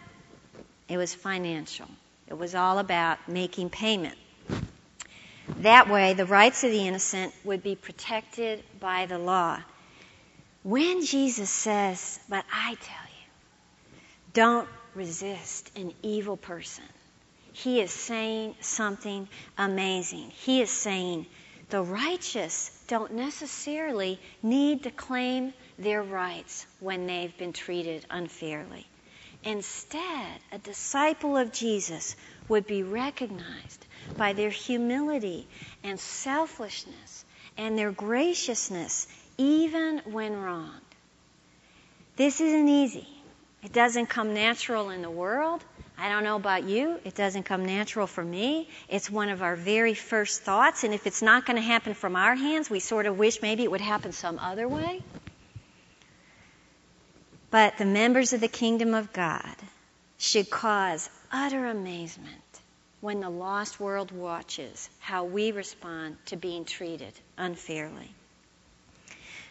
It 0.87 0.97
was 0.97 1.13
financial. 1.13 1.87
It 2.27 2.37
was 2.37 2.55
all 2.55 2.79
about 2.79 3.17
making 3.27 3.69
payment. 3.69 4.17
That 5.57 5.89
way, 5.89 6.13
the 6.13 6.25
rights 6.25 6.63
of 6.63 6.71
the 6.71 6.87
innocent 6.87 7.33
would 7.43 7.63
be 7.63 7.75
protected 7.75 8.63
by 8.79 9.05
the 9.05 9.17
law. 9.17 9.59
When 10.63 11.03
Jesus 11.05 11.49
says, 11.49 12.19
But 12.29 12.45
I 12.53 12.75
tell 12.75 13.05
you, 13.05 13.99
don't 14.33 14.69
resist 14.95 15.71
an 15.75 15.93
evil 16.03 16.37
person, 16.37 16.85
he 17.53 17.81
is 17.81 17.91
saying 17.91 18.55
something 18.61 19.27
amazing. 19.57 20.29
He 20.29 20.61
is 20.61 20.69
saying, 20.69 21.25
the 21.71 21.81
righteous 21.81 22.69
don't 22.87 23.13
necessarily 23.13 24.19
need 24.43 24.83
to 24.83 24.91
claim 24.91 25.53
their 25.81 26.01
rights 26.01 26.65
when 26.79 27.07
they've 27.07 27.35
been 27.37 27.53
treated 27.53 28.05
unfairly. 28.09 28.85
Instead, 29.43 30.39
a 30.51 30.59
disciple 30.59 31.35
of 31.35 31.51
Jesus 31.51 32.15
would 32.47 32.67
be 32.67 32.83
recognized 32.83 33.85
by 34.17 34.33
their 34.33 34.49
humility 34.49 35.47
and 35.83 35.99
selfishness 35.99 37.25
and 37.57 37.77
their 37.77 37.91
graciousness, 37.91 39.07
even 39.37 39.99
when 40.05 40.35
wronged. 40.35 40.81
This 42.17 42.39
isn't 42.39 42.69
easy. 42.69 43.07
It 43.63 43.73
doesn't 43.73 44.07
come 44.07 44.33
natural 44.33 44.89
in 44.89 45.01
the 45.01 45.09
world. 45.09 45.63
I 45.97 46.09
don't 46.09 46.23
know 46.23 46.35
about 46.35 46.63
you. 46.63 46.99
It 47.03 47.13
doesn't 47.15 47.43
come 47.43 47.65
natural 47.65 48.07
for 48.07 48.23
me. 48.23 48.67
It's 48.89 49.09
one 49.09 49.29
of 49.29 49.43
our 49.43 49.55
very 49.55 49.93
first 49.93 50.41
thoughts. 50.41 50.83
And 50.83 50.93
if 50.93 51.05
it's 51.05 51.21
not 51.21 51.45
going 51.45 51.57
to 51.57 51.61
happen 51.61 51.93
from 51.93 52.15
our 52.15 52.35
hands, 52.35 52.69
we 52.69 52.79
sort 52.79 53.05
of 53.05 53.19
wish 53.19 53.41
maybe 53.41 53.63
it 53.63 53.71
would 53.71 53.81
happen 53.81 54.11
some 54.11 54.39
other 54.39 54.67
way. 54.67 55.01
But 57.51 57.77
the 57.77 57.85
members 57.85 58.31
of 58.31 58.39
the 58.39 58.47
kingdom 58.47 58.93
of 58.93 59.11
God 59.11 59.55
should 60.17 60.49
cause 60.49 61.09
utter 61.31 61.65
amazement 61.65 62.61
when 63.01 63.19
the 63.19 63.29
lost 63.29 63.79
world 63.79 64.11
watches 64.11 64.89
how 64.99 65.25
we 65.25 65.51
respond 65.51 66.17
to 66.27 66.37
being 66.37 66.63
treated 66.63 67.13
unfairly. 67.37 68.09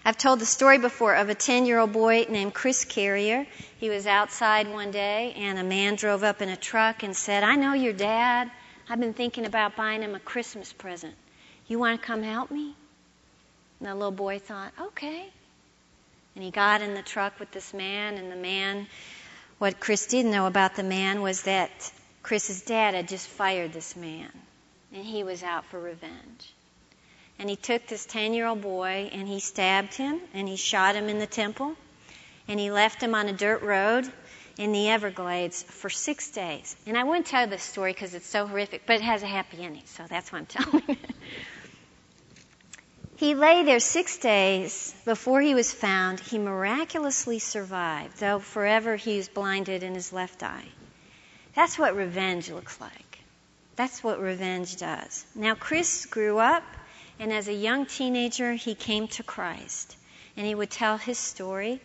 I've 0.02 0.16
told 0.16 0.38
the 0.38 0.46
story 0.46 0.78
before 0.78 1.14
of 1.14 1.28
a 1.28 1.34
10 1.34 1.66
year 1.66 1.78
old 1.78 1.92
boy 1.92 2.24
named 2.30 2.54
Chris 2.54 2.86
Carrier. 2.86 3.46
He 3.78 3.90
was 3.90 4.06
outside 4.06 4.72
one 4.72 4.92
day 4.92 5.34
and 5.36 5.58
a 5.58 5.64
man 5.64 5.96
drove 5.96 6.24
up 6.24 6.40
in 6.40 6.48
a 6.48 6.56
truck 6.56 7.02
and 7.02 7.14
said, 7.14 7.42
I 7.42 7.56
know 7.56 7.74
your 7.74 7.92
dad. 7.92 8.50
I've 8.88 8.98
been 8.98 9.12
thinking 9.12 9.44
about 9.44 9.76
buying 9.76 10.00
him 10.00 10.14
a 10.14 10.20
Christmas 10.20 10.72
present. 10.72 11.14
You 11.68 11.78
want 11.78 12.00
to 12.00 12.06
come 12.06 12.22
help 12.22 12.50
me? 12.50 12.74
And 13.78 13.88
the 13.88 13.94
little 13.94 14.10
boy 14.10 14.38
thought, 14.38 14.72
okay. 14.80 15.28
And 16.40 16.46
he 16.46 16.52
got 16.52 16.80
in 16.80 16.94
the 16.94 17.02
truck 17.02 17.38
with 17.38 17.50
this 17.50 17.74
man, 17.74 18.16
and 18.16 18.32
the 18.32 18.36
man, 18.36 18.86
what 19.58 19.78
Chris 19.78 20.06
didn't 20.06 20.30
know 20.30 20.46
about 20.46 20.74
the 20.74 20.82
man 20.82 21.20
was 21.20 21.42
that 21.42 21.70
Chris's 22.22 22.62
dad 22.62 22.94
had 22.94 23.08
just 23.08 23.28
fired 23.28 23.74
this 23.74 23.94
man, 23.94 24.30
and 24.90 25.04
he 25.04 25.22
was 25.22 25.42
out 25.42 25.66
for 25.66 25.78
revenge. 25.78 26.54
And 27.38 27.50
he 27.50 27.56
took 27.56 27.86
this 27.88 28.06
10 28.06 28.32
year 28.32 28.46
old 28.46 28.62
boy 28.62 29.10
and 29.12 29.28
he 29.28 29.38
stabbed 29.38 29.92
him 29.92 30.18
and 30.32 30.48
he 30.48 30.56
shot 30.56 30.94
him 30.94 31.10
in 31.10 31.18
the 31.18 31.26
temple 31.26 31.76
and 32.48 32.58
he 32.58 32.70
left 32.70 33.02
him 33.02 33.14
on 33.14 33.28
a 33.28 33.34
dirt 33.34 33.60
road 33.60 34.10
in 34.56 34.72
the 34.72 34.88
Everglades 34.88 35.62
for 35.62 35.90
six 35.90 36.30
days. 36.30 36.74
And 36.86 36.96
I 36.96 37.04
wouldn't 37.04 37.26
tell 37.26 37.46
this 37.48 37.62
story 37.62 37.92
because 37.92 38.14
it's 38.14 38.26
so 38.26 38.46
horrific, 38.46 38.86
but 38.86 38.96
it 38.96 39.02
has 39.02 39.22
a 39.22 39.26
happy 39.26 39.62
ending, 39.62 39.82
so 39.84 40.04
that's 40.08 40.32
why 40.32 40.38
I'm 40.38 40.46
telling 40.46 40.84
it. 40.88 40.98
He 43.20 43.34
lay 43.34 43.64
there 43.64 43.80
six 43.80 44.16
days 44.16 44.94
before 45.04 45.42
he 45.42 45.54
was 45.54 45.70
found. 45.70 46.20
He 46.20 46.38
miraculously 46.38 47.38
survived, 47.38 48.16
though 48.16 48.38
forever 48.38 48.96
he 48.96 49.18
was 49.18 49.28
blinded 49.28 49.82
in 49.82 49.94
his 49.94 50.10
left 50.10 50.42
eye. 50.42 50.64
That's 51.54 51.78
what 51.78 51.94
revenge 51.94 52.50
looks 52.50 52.80
like. 52.80 53.18
That's 53.76 54.02
what 54.02 54.22
revenge 54.22 54.76
does. 54.76 55.26
Now, 55.34 55.54
Chris 55.54 56.06
grew 56.06 56.38
up 56.38 56.62
and 57.18 57.30
as 57.30 57.46
a 57.46 57.52
young 57.52 57.84
teenager, 57.84 58.54
he 58.54 58.74
came 58.74 59.06
to 59.08 59.22
Christ. 59.22 59.98
And 60.34 60.46
he 60.46 60.54
would 60.54 60.70
tell 60.70 60.96
his 60.96 61.18
story. 61.18 61.82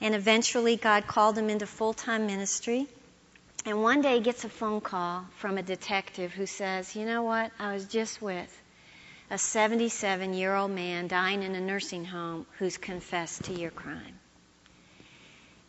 And 0.00 0.14
eventually, 0.14 0.76
God 0.76 1.08
called 1.08 1.36
him 1.36 1.50
into 1.50 1.66
full 1.66 1.94
time 1.94 2.28
ministry. 2.28 2.86
And 3.66 3.82
one 3.82 4.02
day, 4.02 4.14
he 4.14 4.20
gets 4.20 4.44
a 4.44 4.48
phone 4.48 4.80
call 4.80 5.26
from 5.38 5.58
a 5.58 5.64
detective 5.64 6.30
who 6.30 6.46
says, 6.46 6.94
You 6.94 7.06
know 7.06 7.24
what? 7.24 7.50
I 7.58 7.74
was 7.74 7.86
just 7.86 8.22
with 8.22 8.59
a 9.30 9.38
77 9.38 10.34
year 10.34 10.54
old 10.54 10.72
man 10.72 11.06
dying 11.06 11.44
in 11.44 11.54
a 11.54 11.60
nursing 11.60 12.04
home 12.04 12.46
who's 12.58 12.76
confessed 12.76 13.44
to 13.44 13.52
your 13.52 13.70
crime. 13.70 14.18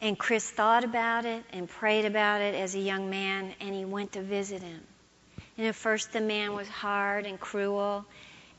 And 0.02 0.18
Chris 0.18 0.50
thought 0.50 0.84
about 0.84 1.26
it 1.26 1.44
and 1.54 1.70
prayed 1.70 2.06
about 2.06 2.42
it 2.42 2.56
as 2.56 2.74
a 2.74 2.80
young 2.80 3.12
man, 3.12 3.54
and 3.60 3.76
he 3.76 3.86
went 3.86 4.14
to 4.14 4.22
visit 4.24 4.64
him. 4.64 4.82
And 5.58 5.68
at 5.68 5.76
first, 5.76 6.12
the 6.12 6.22
man 6.22 6.56
was 6.56 6.68
hard 6.68 7.28
and 7.28 7.40
cruel, 7.40 8.04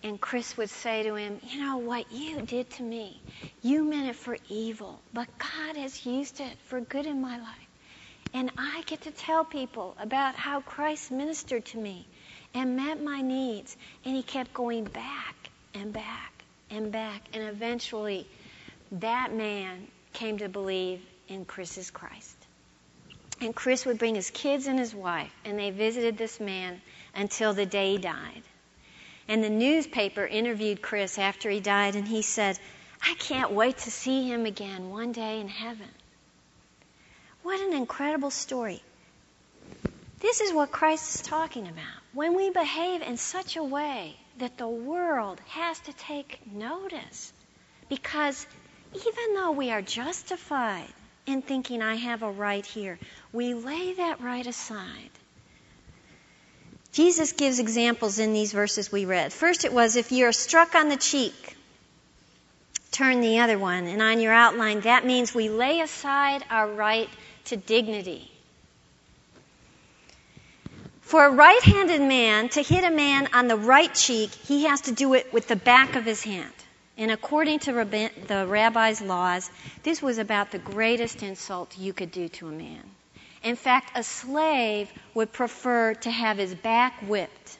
and 0.05 0.21
Chris 0.21 0.57
would 0.57 0.71
say 0.71 1.03
to 1.03 1.17
him, 1.17 1.41
You 1.49 1.65
know 1.65 1.79
what 1.79 2.13
you 2.13 2.43
did 2.43 2.71
to 2.71 2.83
me? 2.85 3.21
You 3.61 3.83
meant 3.83 4.09
it 4.09 4.17
for 4.17 4.37
evil, 4.49 5.01
but 5.13 5.27
God 5.37 5.77
has 5.77 6.07
used 6.07 6.39
it 6.39 6.57
for 6.67 6.81
good 6.81 7.07
in 7.07 7.21
my 7.21 7.39
life. 7.39 7.69
And 8.35 8.53
I 8.57 8.83
get 8.87 9.03
to 9.03 9.11
tell 9.11 9.45
people 9.45 9.97
about 9.99 10.37
how 10.37 10.61
Christ 10.61 11.11
ministered 11.11 11.65
to 11.67 11.79
me 11.79 12.07
and 12.55 12.77
met 12.77 13.03
my 13.03 13.21
needs. 13.21 13.77
And 14.05 14.15
he 14.15 14.23
kept 14.23 14.53
going 14.53 14.85
back 14.85 15.35
and 15.75 15.93
back 15.93 16.33
and 16.71 16.93
back. 16.93 17.23
And 17.33 17.43
eventually, 17.45 18.27
that 18.93 19.35
man 19.35 19.87
came 20.13 20.39
to 20.39 20.49
believe 20.49 21.01
in 21.29 21.45
Chris's 21.45 21.91
Christ. 21.91 22.37
And 23.41 23.55
Chris 23.55 23.85
would 23.87 23.99
bring 23.99 24.15
his 24.15 24.31
kids 24.31 24.67
and 24.67 24.79
his 24.79 24.95
wife, 24.95 25.33
and 25.45 25.59
they 25.59 25.71
visited 25.71 26.17
this 26.17 26.39
man 26.39 26.81
until 27.15 27.53
the 27.55 27.67
day 27.67 27.93
he 27.93 27.99
died. 27.99 28.43
And 29.27 29.43
the 29.43 29.51
newspaper 29.51 30.25
interviewed 30.25 30.83
Chris 30.83 31.19
after 31.19 31.51
he 31.51 31.61
died, 31.61 31.97
and 31.97 32.07
he 32.07 32.23
said, 32.23 32.59
I 33.05 33.15
can't 33.15 33.51
wait 33.51 33.79
to 33.79 33.91
see 33.91 34.29
him 34.29 34.47
again 34.47 34.91
one 34.91 35.13
day 35.13 35.41
in 35.41 35.49
heaven. 35.49 35.89
What 37.43 37.61
an 37.61 37.73
incredible 37.73 38.31
story. 38.31 38.83
This 40.23 40.41
is 40.41 40.55
what 40.55 40.71
Christ 40.71 41.15
is 41.17 41.21
talking 41.21 41.69
about. 41.69 42.01
When 42.15 42.35
we 42.35 42.49
behave 42.49 43.03
in 43.03 43.19
such 43.19 43.57
a 43.57 43.63
way 43.63 44.17
that 44.39 44.57
the 44.57 44.69
world 44.69 45.41
has 45.49 45.79
to 45.81 45.93
take 45.93 46.41
notice, 46.51 47.33
because 47.91 48.47
even 48.95 49.35
though 49.35 49.51
we 49.51 49.71
are 49.71 49.83
justified 49.83 50.89
in 51.27 51.43
thinking 51.43 51.83
I 51.83 51.97
have 51.97 52.23
a 52.23 52.31
right 52.31 52.65
here, 52.65 52.99
we 53.33 53.53
lay 53.53 53.93
that 53.95 54.23
right 54.23 54.47
aside 54.47 55.11
Jesus 56.93 57.33
gives 57.33 57.59
examples 57.59 58.19
in 58.19 58.35
these 58.35 58.53
verses 58.53 58.93
we 58.93 59.07
read. 59.07 59.33
First, 59.33 59.65
it 59.65 59.73
was 59.73 59.97
if 59.97 60.13
you're 60.13 60.33
struck 60.33 60.75
on 60.75 60.91
the 60.91 60.97
cheek, 60.97 61.57
turn 62.91 63.23
the 63.23 63.39
other 63.39 63.59
one. 63.59 63.87
And 63.87 64.03
on 64.03 64.21
your 64.21 64.35
outline, 64.35 64.81
that 64.81 65.07
means 65.07 65.35
we 65.35 65.49
lay 65.49 65.81
aside 65.81 66.45
our 66.51 66.69
right 66.69 67.09
to 67.47 67.57
dignity. 67.57 68.32
For 71.13 71.27
a 71.27 71.31
right 71.31 71.63
handed 71.63 72.01
man 72.01 72.49
to 72.49 72.63
hit 72.63 72.85
a 72.85 72.91
man 72.91 73.29
on 73.35 73.47
the 73.47 73.55
right 73.59 73.95
cheek, 73.95 74.31
he 74.31 74.65
has 74.65 74.81
to 74.83 74.93
do 74.93 75.13
it 75.13 75.31
with 75.31 75.47
the 75.47 75.57
back 75.57 75.95
of 75.95 76.07
his 76.07 76.25
hand. 76.25 76.55
And 76.97 77.11
according 77.11 77.59
to 77.59 77.73
the 77.75 78.47
rabbi's 78.49 79.03
laws, 79.03 79.51
this 79.83 80.01
was 80.01 80.17
about 80.17 80.53
the 80.53 80.59
greatest 80.59 81.23
insult 81.23 81.77
you 81.77 81.93
could 81.93 82.13
do 82.13 82.31
to 82.31 82.49
a 82.49 82.51
man. 82.51 82.81
In 83.43 83.57
fact, 83.57 83.93
a 83.95 84.03
slave 84.03 84.91
would 85.13 85.35
prefer 85.35 85.93
to 85.93 86.11
have 86.11 86.39
his 86.39 86.55
back 86.55 87.03
whipped 87.07 87.59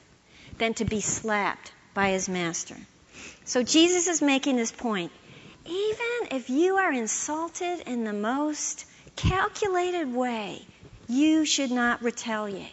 than 0.57 0.73
to 0.73 0.85
be 0.85 1.01
slapped 1.01 1.71
by 1.93 2.09
his 2.09 2.27
master. 2.27 2.77
So 3.45 3.61
Jesus 3.61 4.07
is 4.07 4.19
making 4.19 4.55
this 4.55 4.71
point. 4.71 5.11
Even 5.67 6.27
if 6.31 6.49
you 6.49 6.77
are 6.77 6.91
insulted 6.91 7.83
in 7.85 8.03
the 8.03 8.13
most 8.13 8.87
calculated 9.15 10.11
way, 10.11 10.65
you 11.07 11.45
should 11.45 11.69
not 11.69 12.01
retaliate. 12.01 12.71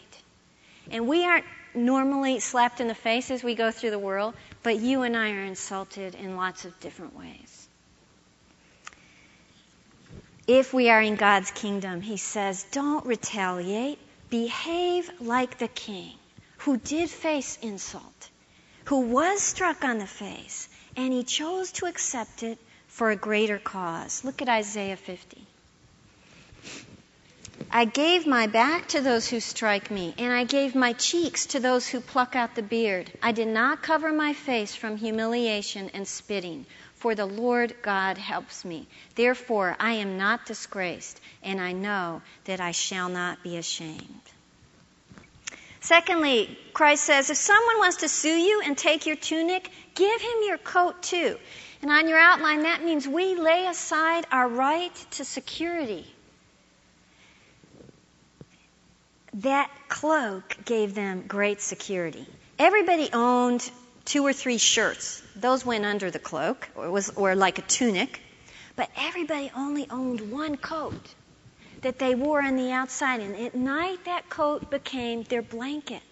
And 0.91 1.07
we 1.07 1.25
aren't 1.25 1.45
normally 1.75 2.41
slapped 2.41 2.81
in 2.81 2.89
the 2.89 2.95
face 2.95 3.31
as 3.31 3.45
we 3.45 3.55
go 3.55 3.71
through 3.71 3.91
the 3.91 3.99
world, 3.99 4.35
but 4.63 4.79
you 4.79 5.03
and 5.03 5.17
I 5.17 5.31
are 5.33 5.45
insulted 5.45 6.15
in 6.15 6.37
lots 6.37 6.65
of 6.65 6.79
different 6.81 7.17
ways 7.17 7.61
if 10.51 10.75
we 10.75 10.91
are 10.91 11.01
in 11.01 11.15
God's 11.15 11.53
kingdom, 11.53 12.01
he 12.01 12.17
says, 12.17 12.65
don't 12.73 13.07
retaliate. 13.07 13.99
Behave 14.31 15.09
like 15.21 15.59
the 15.59 15.69
king 15.69 16.17
who 16.59 16.77
did 16.77 17.09
face 17.09 17.57
insult, 17.63 18.31
who 18.87 19.01
was 19.01 19.41
struck 19.41 19.85
on 19.85 19.99
the 19.99 20.07
face, 20.07 20.69
and 20.97 21.13
he 21.13 21.23
chose 21.23 21.71
to 21.73 21.87
accept 21.87 22.43
it 22.43 22.59
for 22.89 23.11
a 23.11 23.17
greater 23.17 23.59
cause. 23.59 24.25
Look 24.25 24.43
at 24.43 24.49
Isaiah 24.49 24.97
50. 24.97 25.47
I 27.73 27.85
gave 27.85 28.27
my 28.27 28.49
back 28.49 28.89
to 28.89 29.01
those 29.01 29.29
who 29.29 29.39
strike 29.39 29.91
me, 29.91 30.15
and 30.19 30.33
I 30.33 30.45
gave 30.45 30.75
my 30.75 30.93
cheeks 30.93 31.47
to 31.47 31.61
those 31.61 31.87
who 31.87 32.01
pluck 32.01 32.35
out 32.35 32.55
the 32.55 32.63
beard. 32.63 33.13
I 33.23 33.33
did 33.33 33.49
not 33.49 33.83
cover 33.83 34.13
my 34.13 34.33
face 34.33 34.75
from 34.75 34.97
humiliation 34.97 35.91
and 35.95 36.07
spitting 36.07 36.67
for 37.01 37.15
the 37.15 37.25
Lord 37.25 37.75
God 37.81 38.19
helps 38.19 38.63
me. 38.63 38.87
Therefore, 39.15 39.75
I 39.81 39.93
am 39.95 40.19
not 40.19 40.45
disgraced, 40.45 41.19
and 41.43 41.59
I 41.59 41.73
know 41.73 42.21
that 42.45 42.61
I 42.61 42.73
shall 42.73 43.09
not 43.09 43.43
be 43.43 43.57
ashamed. 43.57 44.21
Secondly, 45.81 46.59
Christ 46.75 47.05
says, 47.05 47.31
if 47.31 47.39
someone 47.39 47.79
wants 47.79 47.99
to 47.99 48.09
sue 48.09 48.37
you 48.37 48.61
and 48.63 48.77
take 48.77 49.07
your 49.07 49.17
tunic, 49.17 49.71
give 49.95 50.21
him 50.21 50.39
your 50.47 50.59
coat 50.59 51.03
too. 51.03 51.39
And 51.81 51.91
on 51.91 52.07
your 52.07 52.19
outline, 52.19 52.65
that 52.65 52.85
means 52.85 53.09
we 53.09 53.35
lay 53.35 53.67
aside 53.67 54.27
our 54.31 54.47
right 54.47 54.95
to 55.13 55.25
security. 55.25 56.07
That 59.35 59.71
cloak 59.89 60.57
gave 60.65 60.95
them 60.95 61.25
great 61.27 61.61
security. 61.61 62.27
Everybody 62.59 63.11
owned 63.13 63.69
two 64.05 64.27
or 64.27 64.33
three 64.33 64.59
shirts. 64.59 65.23
Those 65.37 65.65
went 65.65 65.85
under 65.85 66.11
the 66.11 66.19
cloak, 66.19 66.69
or, 66.75 66.91
was, 66.91 67.11
or 67.11 67.35
like 67.37 67.59
a 67.59 67.63
tunic. 67.63 68.21
But 68.77 68.91
everybody 68.97 69.51
only 69.55 69.89
owned 69.89 70.33
one 70.33 70.57
coat 70.57 71.15
that 71.83 71.99
they 71.99 72.15
wore 72.15 72.43
on 72.43 72.57
the 72.57 72.73
outside. 72.73 73.21
And 73.21 73.37
at 73.37 73.55
night, 73.55 74.05
that 74.07 74.29
coat 74.29 74.71
became 74.71 75.23
their 75.25 75.43
blanket. 75.43 76.03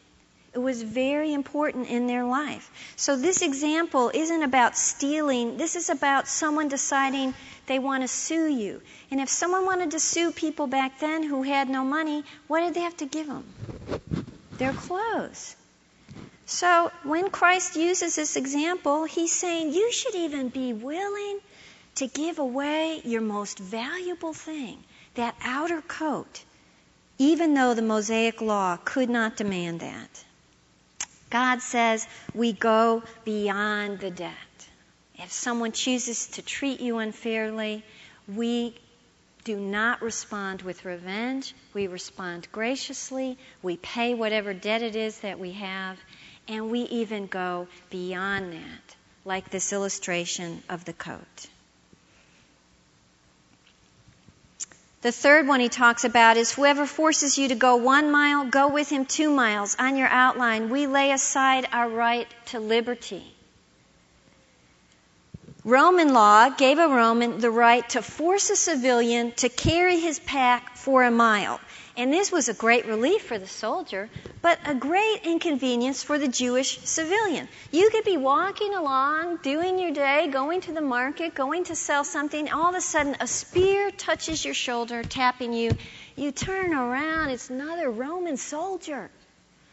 It 0.55 0.59
was 0.59 0.83
very 0.83 1.35
important 1.35 1.89
in 1.89 2.07
their 2.07 2.25
life. 2.25 2.71
So 2.97 3.17
this 3.17 3.43
example 3.43 4.11
isn't 4.13 4.43
about 4.43 4.77
stealing. 4.77 5.57
This 5.57 5.77
is 5.77 5.91
about 5.91 6.27
someone 6.27 6.69
deciding 6.69 7.35
they 7.67 7.79
want 7.79 8.03
to 8.03 8.09
sue 8.09 8.47
you. 8.47 8.81
And 9.11 9.21
if 9.21 9.29
someone 9.29 9.67
wanted 9.67 9.91
to 9.91 10.01
sue 10.01 10.33
people 10.33 10.67
back 10.67 11.01
then 11.01 11.23
who 11.23 11.43
had 11.43 11.69
no 11.69 11.85
money, 11.85 12.25
what 12.47 12.61
did 12.61 12.75
they 12.75 12.81
have 12.81 12.97
to 12.99 13.07
give 13.07 13.27
them? 13.27 13.45
Their 14.57 14.73
clothes. 14.73 15.55
So 16.47 16.91
when 17.05 17.29
Christ 17.29 17.77
uses 17.77 18.17
this 18.17 18.37
example, 18.37 19.05
he's 19.05 19.33
saying 19.33 19.75
you 19.75 19.93
should 19.93 20.15
even 20.15 20.49
be 20.49 20.73
willing 20.73 21.41
to 21.97 22.07
give 22.07 22.39
away 22.39 23.03
your 23.05 23.21
most 23.21 23.59
valuable 23.59 24.33
thing, 24.33 24.83
that 25.15 25.37
outer 25.45 25.83
coat, 25.83 26.43
even 27.19 27.53
though 27.53 27.75
the 27.75 27.83
Mosaic 27.83 28.41
law 28.41 28.79
could 28.83 29.11
not 29.11 29.37
demand 29.37 29.81
that. 29.81 30.25
God 31.31 31.61
says 31.61 32.07
we 32.35 32.53
go 32.53 33.03
beyond 33.25 34.01
the 34.01 34.11
debt. 34.11 34.33
If 35.17 35.33
someone 35.33 35.73
chooses 35.73 36.29
to 36.29 36.43
treat 36.43 36.81
you 36.81 36.99
unfairly, 36.99 37.85
we 38.29 38.75
do 39.45 39.59
not 39.59 40.03
respond 40.03 40.63
with 40.63 40.85
revenge. 40.85 41.55
We 41.75 41.87
respond 41.87 42.49
graciously. 42.53 43.39
We 43.63 43.77
pay 43.77 44.15
whatever 44.15 44.55
debt 44.55 44.83
it 44.83 44.95
is 44.95 45.19
that 45.21 45.39
we 45.39 45.53
have. 45.53 45.99
And 46.47 46.71
we 46.71 46.81
even 46.81 47.27
go 47.27 47.69
beyond 47.91 48.53
that, 48.53 48.97
like 49.25 49.51
this 49.51 49.73
illustration 49.73 50.63
of 50.69 50.85
the 50.85 50.93
coat. 50.93 51.47
The 55.01 55.13
third 55.13 55.47
one 55.47 55.61
he 55.61 55.69
talks 55.69 56.05
about 56.05 56.37
is 56.37 56.51
whoever 56.53 56.85
forces 56.85 57.39
you 57.39 57.49
to 57.49 57.55
go 57.55 57.77
one 57.77 58.11
mile, 58.11 58.47
go 58.47 58.67
with 58.69 58.89
him 58.89 59.05
two 59.05 59.31
miles. 59.31 59.77
On 59.79 59.97
your 59.97 60.09
outline, 60.09 60.71
we 60.71 60.89
lay 60.89 61.13
aside 61.13 61.69
our 61.73 61.89
right 61.89 62.27
to 62.47 62.59
liberty. 62.59 63.35
Roman 65.65 66.13
law 66.13 66.49
gave 66.51 66.79
a 66.79 66.89
Roman 66.89 67.39
the 67.39 67.51
right 67.51 67.89
to 67.91 68.03
force 68.03 68.51
a 68.51 68.57
civilian 68.57 69.33
to 69.33 69.49
carry 69.49 70.01
his 70.01 70.19
pack 70.19 70.77
for 70.77 71.05
a 71.05 71.11
mile. 71.11 71.61
And 71.99 72.13
this 72.13 72.31
was 72.31 72.49
a 72.49 72.55
great 72.55 72.87
relief 72.87 73.23
for 73.23 73.41
the 73.41 73.49
soldier, 73.49 74.09
but 74.41 74.61
a 74.65 74.73
great 74.73 75.23
inconvenience 75.25 76.05
for 76.05 76.17
the 76.17 76.29
Jewish 76.29 76.79
civilian. 76.85 77.49
You 77.73 77.91
could 77.91 78.05
be 78.05 78.17
walking 78.17 78.73
along, 78.73 79.39
doing 79.39 79.81
your 79.81 79.91
day, 79.91 80.29
going 80.29 80.61
to 80.61 80.73
the 80.73 80.81
market, 80.81 81.35
going 81.35 81.65
to 81.65 81.75
sell 81.75 82.05
something. 82.05 82.53
All 82.53 82.69
of 82.69 82.77
a 82.77 82.81
sudden, 82.81 83.17
a 83.19 83.27
spear 83.27 83.91
touches 83.91 84.45
your 84.45 84.55
shoulder, 84.55 85.03
tapping 85.03 85.53
you. 85.53 85.77
You 86.15 86.31
turn 86.31 86.73
around, 86.73 87.31
it's 87.31 87.51
another 87.51 87.91
Roman 87.91 88.37
soldier. 88.37 89.11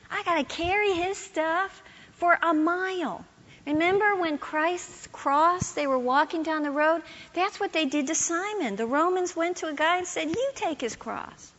I 0.09 0.23
got 0.23 0.37
to 0.37 0.45
carry 0.45 0.93
his 0.93 1.19
stuff 1.19 1.83
for 2.13 2.35
a 2.41 2.55
mile. 2.55 3.23
Remember 3.67 4.15
when 4.15 4.39
Christ's 4.39 5.05
cross, 5.11 5.73
they 5.73 5.85
were 5.85 5.99
walking 5.99 6.41
down 6.41 6.63
the 6.63 6.71
road? 6.71 7.03
That's 7.33 7.59
what 7.59 7.71
they 7.71 7.85
did 7.85 8.07
to 8.07 8.15
Simon. 8.15 8.77
The 8.77 8.87
Romans 8.87 9.35
went 9.35 9.57
to 9.57 9.67
a 9.67 9.73
guy 9.73 9.99
and 9.99 10.07
said, 10.07 10.29
You 10.29 10.51
take 10.55 10.81
his 10.81 10.95
cross. 10.95 11.51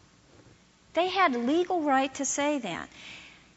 They 0.96 1.09
had 1.09 1.37
legal 1.37 1.82
right 1.82 2.12
to 2.14 2.24
say 2.24 2.59
that. 2.59 2.88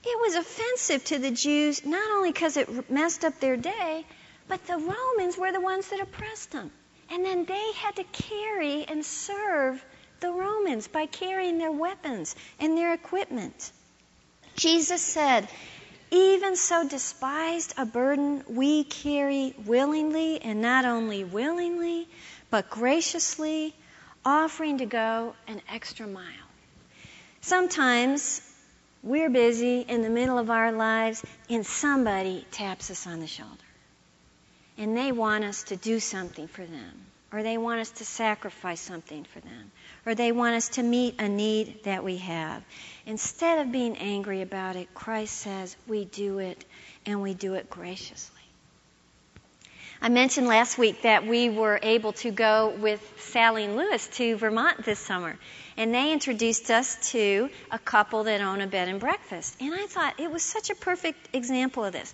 It 0.03 0.19
was 0.19 0.35
offensive 0.35 1.05
to 1.05 1.19
the 1.19 1.31
Jews, 1.31 1.85
not 1.85 2.11
only 2.11 2.33
because 2.33 2.57
it 2.57 2.91
messed 2.91 3.23
up 3.23 3.39
their 3.39 3.55
day, 3.55 4.05
but 4.49 4.67
the 4.67 4.75
Romans 4.75 5.37
were 5.37 5.53
the 5.53 5.61
ones 5.61 5.87
that 5.87 6.01
oppressed 6.01 6.51
them. 6.51 6.69
And 7.09 7.23
then 7.23 7.45
they 7.45 7.71
had 7.77 7.95
to 7.95 8.03
carry 8.03 8.83
and 8.83 9.05
serve 9.05 9.81
the 10.19 10.33
Romans 10.33 10.89
by 10.89 11.05
carrying 11.05 11.59
their 11.59 11.71
weapons 11.71 12.35
and 12.59 12.77
their 12.77 12.91
equipment. 12.93 13.71
Jesus 14.55 15.01
said, 15.01 15.47
even 16.11 16.57
so 16.57 16.85
despised 16.89 17.73
a 17.77 17.85
burden 17.85 18.43
we 18.49 18.83
carry 18.83 19.53
willingly, 19.65 20.41
and 20.41 20.61
not 20.61 20.83
only 20.83 21.23
willingly, 21.23 22.09
but 22.49 22.69
graciously, 22.69 23.73
offering 24.25 24.79
to 24.79 24.85
go 24.85 25.35
an 25.47 25.61
extra 25.69 26.05
mile. 26.05 26.48
Sometimes 27.49 28.43
we're 29.01 29.31
busy 29.31 29.79
in 29.79 30.03
the 30.03 30.09
middle 30.11 30.37
of 30.37 30.51
our 30.51 30.71
lives 30.71 31.25
and 31.49 31.65
somebody 31.65 32.45
taps 32.51 32.91
us 32.91 33.07
on 33.07 33.21
the 33.21 33.25
shoulder. 33.25 33.49
And 34.77 34.95
they 34.95 35.11
want 35.11 35.43
us 35.43 35.63
to 35.63 35.75
do 35.75 35.99
something 35.99 36.47
for 36.47 36.63
them, 36.63 36.91
or 37.33 37.41
they 37.41 37.57
want 37.57 37.79
us 37.79 37.89
to 37.89 38.05
sacrifice 38.05 38.79
something 38.79 39.23
for 39.23 39.39
them, 39.39 39.71
or 40.05 40.13
they 40.13 40.31
want 40.31 40.57
us 40.57 40.69
to 40.69 40.83
meet 40.83 41.19
a 41.19 41.27
need 41.27 41.85
that 41.85 42.03
we 42.03 42.17
have. 42.17 42.61
Instead 43.07 43.65
of 43.65 43.71
being 43.71 43.97
angry 43.97 44.43
about 44.43 44.75
it, 44.75 44.93
Christ 44.93 45.35
says 45.35 45.75
we 45.87 46.05
do 46.05 46.37
it 46.37 46.63
and 47.07 47.23
we 47.23 47.33
do 47.33 47.55
it 47.55 47.67
graciously. 47.67 48.39
I 50.01 50.07
mentioned 50.07 50.47
last 50.47 50.77
week 50.77 51.01
that 51.01 51.27
we 51.27 51.49
were 51.49 51.77
able 51.83 52.13
to 52.13 52.31
go 52.31 52.73
with 52.79 53.01
Sally 53.17 53.65
and 53.65 53.75
Lewis 53.75 54.07
to 54.13 54.37
Vermont 54.37 54.85
this 54.85 54.97
summer. 54.97 55.37
And 55.79 55.95
they 55.95 56.11
introduced 56.11 56.69
us 56.69 57.11
to 57.13 57.49
a 57.71 57.79
couple 57.79 58.25
that 58.25 58.41
own 58.41 58.59
a 58.59 58.67
bed 58.67 58.89
and 58.89 58.99
breakfast. 58.99 59.55
And 59.61 59.73
I 59.73 59.85
thought 59.85 60.19
it 60.19 60.29
was 60.29 60.43
such 60.43 60.69
a 60.69 60.75
perfect 60.75 61.29
example 61.33 61.85
of 61.85 61.93
this. 61.93 62.13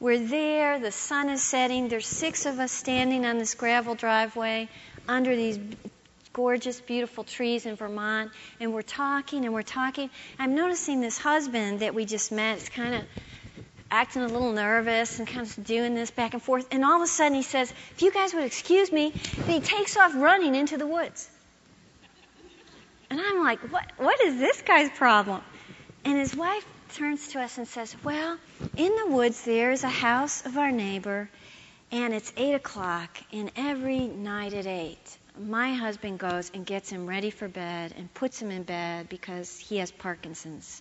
We're 0.00 0.18
there, 0.18 0.80
the 0.80 0.92
sun 0.92 1.28
is 1.28 1.42
setting, 1.42 1.88
there's 1.88 2.06
six 2.06 2.46
of 2.46 2.58
us 2.58 2.72
standing 2.72 3.26
on 3.26 3.36
this 3.36 3.54
gravel 3.54 3.94
driveway 3.94 4.70
under 5.06 5.36
these 5.36 5.58
gorgeous, 6.32 6.80
beautiful 6.80 7.22
trees 7.22 7.66
in 7.66 7.76
Vermont, 7.76 8.32
and 8.58 8.72
we're 8.72 8.80
talking 8.80 9.44
and 9.44 9.52
we're 9.52 9.60
talking. 9.60 10.08
I'm 10.38 10.54
noticing 10.54 11.02
this 11.02 11.18
husband 11.18 11.80
that 11.80 11.94
we 11.94 12.06
just 12.06 12.32
met 12.32 12.56
is 12.56 12.70
kind 12.70 12.94
of 12.94 13.02
acting 13.90 14.22
a 14.22 14.26
little 14.26 14.52
nervous 14.52 15.18
and 15.18 15.28
kind 15.28 15.46
of 15.46 15.64
doing 15.66 15.94
this 15.94 16.10
back 16.10 16.32
and 16.32 16.42
forth. 16.42 16.66
And 16.72 16.82
all 16.82 16.96
of 16.96 17.02
a 17.02 17.06
sudden 17.06 17.34
he 17.34 17.42
says, 17.42 17.70
If 17.94 18.00
you 18.00 18.10
guys 18.10 18.32
would 18.32 18.44
excuse 18.44 18.90
me, 18.90 19.12
and 19.36 19.50
he 19.50 19.60
takes 19.60 19.98
off 19.98 20.14
running 20.14 20.54
into 20.54 20.78
the 20.78 20.86
woods. 20.86 21.28
And 23.12 23.20
I'm 23.20 23.42
like, 23.44 23.60
What, 23.70 23.92
what 23.98 24.18
is 24.22 24.38
this 24.38 24.62
guy's 24.62 24.88
problem? 24.88 25.42
And 26.02 26.16
his 26.16 26.34
wife 26.34 26.64
turns 26.94 27.28
to 27.28 27.42
us 27.42 27.58
and 27.58 27.68
says, 27.68 27.94
Well, 28.02 28.38
in 28.74 28.96
the 28.96 29.06
woods 29.08 29.44
there 29.44 29.70
is 29.70 29.84
a 29.84 29.90
house 29.90 30.46
of 30.46 30.56
our 30.56 30.72
neighbor, 30.72 31.28
and 31.90 32.14
it's 32.14 32.32
8 32.38 32.54
o'clock, 32.54 33.18
and 33.30 33.52
every 33.54 34.06
night 34.06 34.54
at 34.54 34.66
8, 34.66 34.96
my 35.38 35.74
husband 35.74 36.20
goes 36.20 36.50
and 36.54 36.64
gets 36.64 36.88
him 36.88 37.06
ready 37.06 37.28
for 37.28 37.48
bed 37.48 37.92
and 37.98 38.12
puts 38.14 38.40
him 38.40 38.50
in 38.50 38.62
bed 38.62 39.10
because 39.10 39.58
he 39.58 39.76
has 39.76 39.90
Parkinson's 39.90 40.80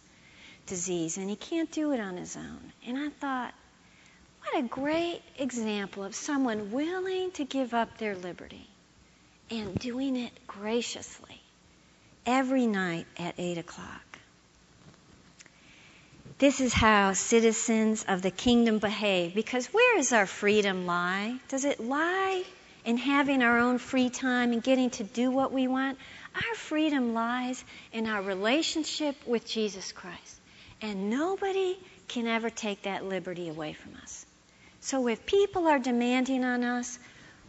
disease 0.67 1.17
and 1.17 1.29
he 1.29 1.35
can't 1.35 1.69
do 1.69 1.91
it 1.91 1.99
on 1.99 2.15
his 2.15 2.37
own. 2.37 2.71
And 2.87 2.97
I 2.97 3.09
thought, 3.09 3.53
what 4.39 4.63
a 4.63 4.65
great 4.65 5.21
example 5.37 6.05
of 6.05 6.15
someone 6.15 6.71
willing 6.71 7.31
to 7.31 7.43
give 7.43 7.73
up 7.73 7.97
their 7.97 8.15
liberty 8.15 8.69
and 9.49 9.77
doing 9.77 10.15
it 10.15 10.31
graciously 10.47 11.40
every 12.25 12.67
night 12.67 13.05
at 13.17 13.35
8 13.37 13.57
o'clock. 13.57 14.11
This 16.37 16.59
is 16.59 16.73
how 16.73 17.13
citizens 17.13 18.03
of 18.07 18.23
the 18.23 18.31
kingdom 18.31 18.79
behave 18.79 19.35
because 19.35 19.67
where 19.67 19.97
does 19.97 20.11
our 20.11 20.25
freedom 20.25 20.87
lie? 20.87 21.37
Does 21.49 21.65
it 21.65 21.79
lie 21.79 22.43
in 22.83 22.97
having 22.97 23.43
our 23.43 23.59
own 23.59 23.77
free 23.77 24.09
time 24.09 24.51
and 24.51 24.63
getting 24.63 24.89
to 24.91 25.03
do 25.03 25.29
what 25.29 25.51
we 25.51 25.67
want? 25.67 25.99
Our 26.33 26.55
freedom 26.55 27.13
lies 27.13 27.63
in 27.93 28.07
our 28.07 28.23
relationship 28.23 29.15
with 29.27 29.45
Jesus 29.45 29.91
Christ. 29.91 30.39
And 30.81 31.11
nobody 31.11 31.77
can 32.07 32.25
ever 32.25 32.49
take 32.49 32.83
that 32.83 33.05
liberty 33.05 33.49
away 33.49 33.73
from 33.73 33.95
us. 34.01 34.25
So 34.79 35.07
if 35.07 35.27
people 35.27 35.67
are 35.67 35.77
demanding 35.77 36.43
on 36.43 36.63
us, 36.63 36.97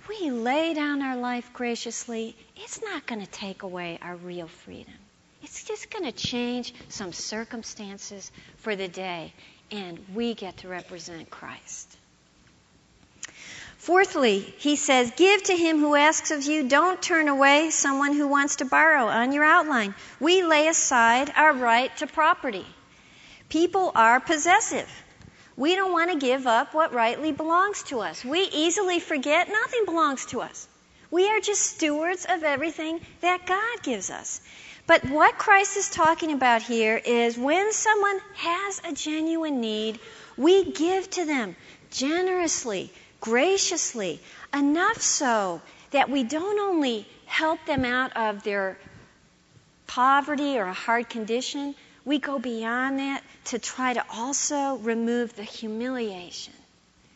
we 0.08 0.30
lay 0.30 0.74
down 0.74 1.02
our 1.02 1.16
life 1.16 1.50
graciously, 1.52 2.36
it's 2.56 2.82
not 2.82 3.06
going 3.06 3.20
to 3.20 3.30
take 3.30 3.62
away 3.62 3.98
our 4.02 4.16
real 4.16 4.48
freedom. 4.48 4.94
It's 5.42 5.64
just 5.64 5.90
going 5.90 6.04
to 6.04 6.12
change 6.12 6.72
some 6.88 7.12
circumstances 7.12 8.30
for 8.58 8.76
the 8.76 8.88
day, 8.88 9.32
and 9.70 9.98
we 10.14 10.34
get 10.34 10.58
to 10.58 10.68
represent 10.68 11.30
Christ. 11.30 11.96
Fourthly, 13.78 14.38
he 14.38 14.76
says, 14.76 15.10
Give 15.16 15.42
to 15.42 15.56
him 15.56 15.80
who 15.80 15.96
asks 15.96 16.30
of 16.30 16.44
you. 16.44 16.68
Don't 16.68 17.02
turn 17.02 17.26
away 17.26 17.70
someone 17.70 18.12
who 18.12 18.28
wants 18.28 18.56
to 18.56 18.64
borrow. 18.64 19.06
On 19.06 19.32
your 19.32 19.42
outline, 19.42 19.96
we 20.20 20.44
lay 20.44 20.68
aside 20.68 21.32
our 21.34 21.52
right 21.52 21.94
to 21.96 22.06
property. 22.06 22.64
People 23.48 23.90
are 23.96 24.20
possessive. 24.20 24.88
We 25.56 25.76
don't 25.76 25.92
want 25.92 26.10
to 26.10 26.18
give 26.18 26.46
up 26.46 26.74
what 26.74 26.92
rightly 26.92 27.32
belongs 27.32 27.82
to 27.84 28.00
us. 28.00 28.24
We 28.24 28.40
easily 28.40 29.00
forget 29.00 29.48
nothing 29.48 29.84
belongs 29.84 30.26
to 30.26 30.40
us. 30.40 30.66
We 31.10 31.28
are 31.28 31.40
just 31.40 31.62
stewards 31.62 32.24
of 32.28 32.42
everything 32.42 33.00
that 33.20 33.46
God 33.46 33.82
gives 33.82 34.10
us. 34.10 34.40
But 34.86 35.04
what 35.04 35.38
Christ 35.38 35.76
is 35.76 35.90
talking 35.90 36.32
about 36.32 36.62
here 36.62 36.96
is 36.96 37.36
when 37.36 37.72
someone 37.72 38.18
has 38.34 38.80
a 38.84 38.92
genuine 38.92 39.60
need, 39.60 40.00
we 40.36 40.72
give 40.72 41.08
to 41.10 41.24
them 41.24 41.54
generously, 41.90 42.90
graciously, 43.20 44.20
enough 44.52 45.00
so 45.00 45.60
that 45.90 46.10
we 46.10 46.24
don't 46.24 46.58
only 46.58 47.06
help 47.26 47.64
them 47.66 47.84
out 47.84 48.16
of 48.16 48.42
their 48.42 48.78
poverty 49.86 50.58
or 50.58 50.64
a 50.64 50.72
hard 50.72 51.08
condition, 51.08 51.74
we 52.04 52.18
go 52.18 52.38
beyond 52.38 52.98
that 52.98 53.22
to 53.46 53.58
try 53.58 53.92
to 53.92 54.04
also 54.10 54.76
remove 54.76 55.34
the 55.36 55.44
humiliation 55.44 56.54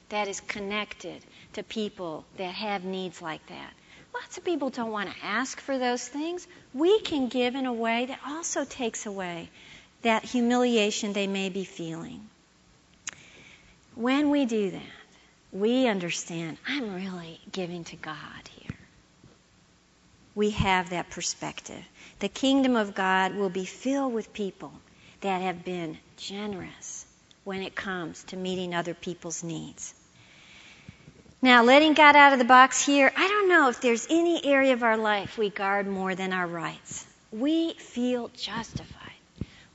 that 0.09 0.29
is 0.29 0.41
connected 0.41 1.25
to 1.55 1.63
people 1.63 2.25
that 2.37 2.55
have 2.55 2.85
needs 2.85 3.21
like 3.21 3.45
that. 3.47 3.73
Lots 4.15 4.39
of 4.39 4.45
people 4.45 4.71
don't 4.71 4.93
want 4.93 5.11
to 5.11 5.17
ask 5.25 5.61
for 5.61 5.79
those 5.79 6.07
things. 6.07 6.47
We 6.73 7.01
can 7.01 7.29
give 7.29 7.55
in 7.55 7.67
a 7.67 7.73
way 7.73 8.07
that 8.07 8.21
also 8.27 8.65
takes 8.65 9.05
away 9.07 9.51
that 10.03 10.25
humiliation 10.25 11.13
they 11.13 11.27
may 11.27 11.49
be 11.49 11.65
feeling. 11.65 12.29
When 13.95 14.31
we 14.31 14.47
do 14.47 14.71
that, 14.71 14.83
we 15.53 15.89
understand 15.89 16.59
I'm 16.67 16.95
really 16.95 17.41
giving 17.51 17.85
to 17.85 17.97
God. 17.97 18.15
We 20.37 20.51
have 20.51 20.91
that 20.91 21.11
perspective. 21.11 21.83
The 22.21 22.29
kingdom 22.29 22.77
of 22.77 22.95
God 22.95 23.35
will 23.35 23.49
be 23.49 23.65
filled 23.65 24.13
with 24.13 24.33
people 24.33 24.73
that 25.23 25.41
have 25.41 25.65
been 25.65 25.99
generous 26.17 27.07
when 27.43 27.63
it 27.63 27.75
comes 27.75 28.23
to 28.25 28.37
meeting 28.37 28.75
other 28.75 28.95
people's 28.95 29.43
needs. 29.43 29.95
Now, 31.41 31.65
letting 31.65 31.95
God 31.95 32.17
out 32.17 32.33
of 32.33 32.39
the 32.39 32.45
box 32.45 32.85
here, 32.85 33.11
I 33.17 33.29
don't 33.29 33.49
know 33.49 33.69
if 33.71 33.81
there's 33.81 34.07
any 34.11 34.45
area 34.45 34.75
of 34.75 34.83
our 34.83 34.97
life 34.97 35.39
we 35.39 35.49
guard 35.49 35.87
more 35.87 36.15
than 36.15 36.33
our 36.33 36.47
rights. 36.47 37.07
We 37.33 37.75
feel 37.75 38.29
justified. 38.29 39.13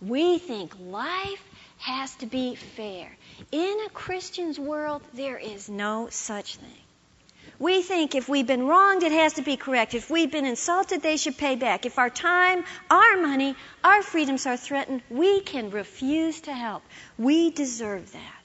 We 0.02 0.38
think 0.38 0.76
life 0.80 1.43
has 1.78 2.13
to 2.15 2.26
be 2.26 2.56
fair. 2.56 3.10
In 3.52 3.78
a 3.86 3.89
Christian's 3.89 4.60
world, 4.60 5.02
there 5.13 5.38
is 5.38 5.69
no 5.69 6.10
such 6.12 6.58
thing. 6.58 6.91
We 7.62 7.84
think 7.84 8.15
if 8.15 8.28
we've 8.28 8.47
been 8.47 8.65
wronged, 8.65 9.04
it 9.04 9.12
has 9.12 9.34
to 9.34 9.43
be 9.43 9.56
correct. 9.56 9.93
If 9.93 10.10
we've 10.10 10.32
been 10.32 10.47
insulted, 10.47 11.04
they 11.04 11.15
should 11.15 11.38
pay 11.38 11.56
back. 11.56 11.86
If 11.86 12.00
our 12.00 12.10
time, 12.10 12.63
our 12.89 13.17
money, 13.17 13.56
our 13.84 14.02
freedoms 14.02 14.47
are 14.47 14.58
threatened, 14.58 15.04
we 15.12 15.41
can 15.41 15.69
refuse 15.69 16.41
to 16.41 16.54
help. 16.54 16.82
We 17.19 17.52
deserve 17.52 18.13
that. 18.13 18.43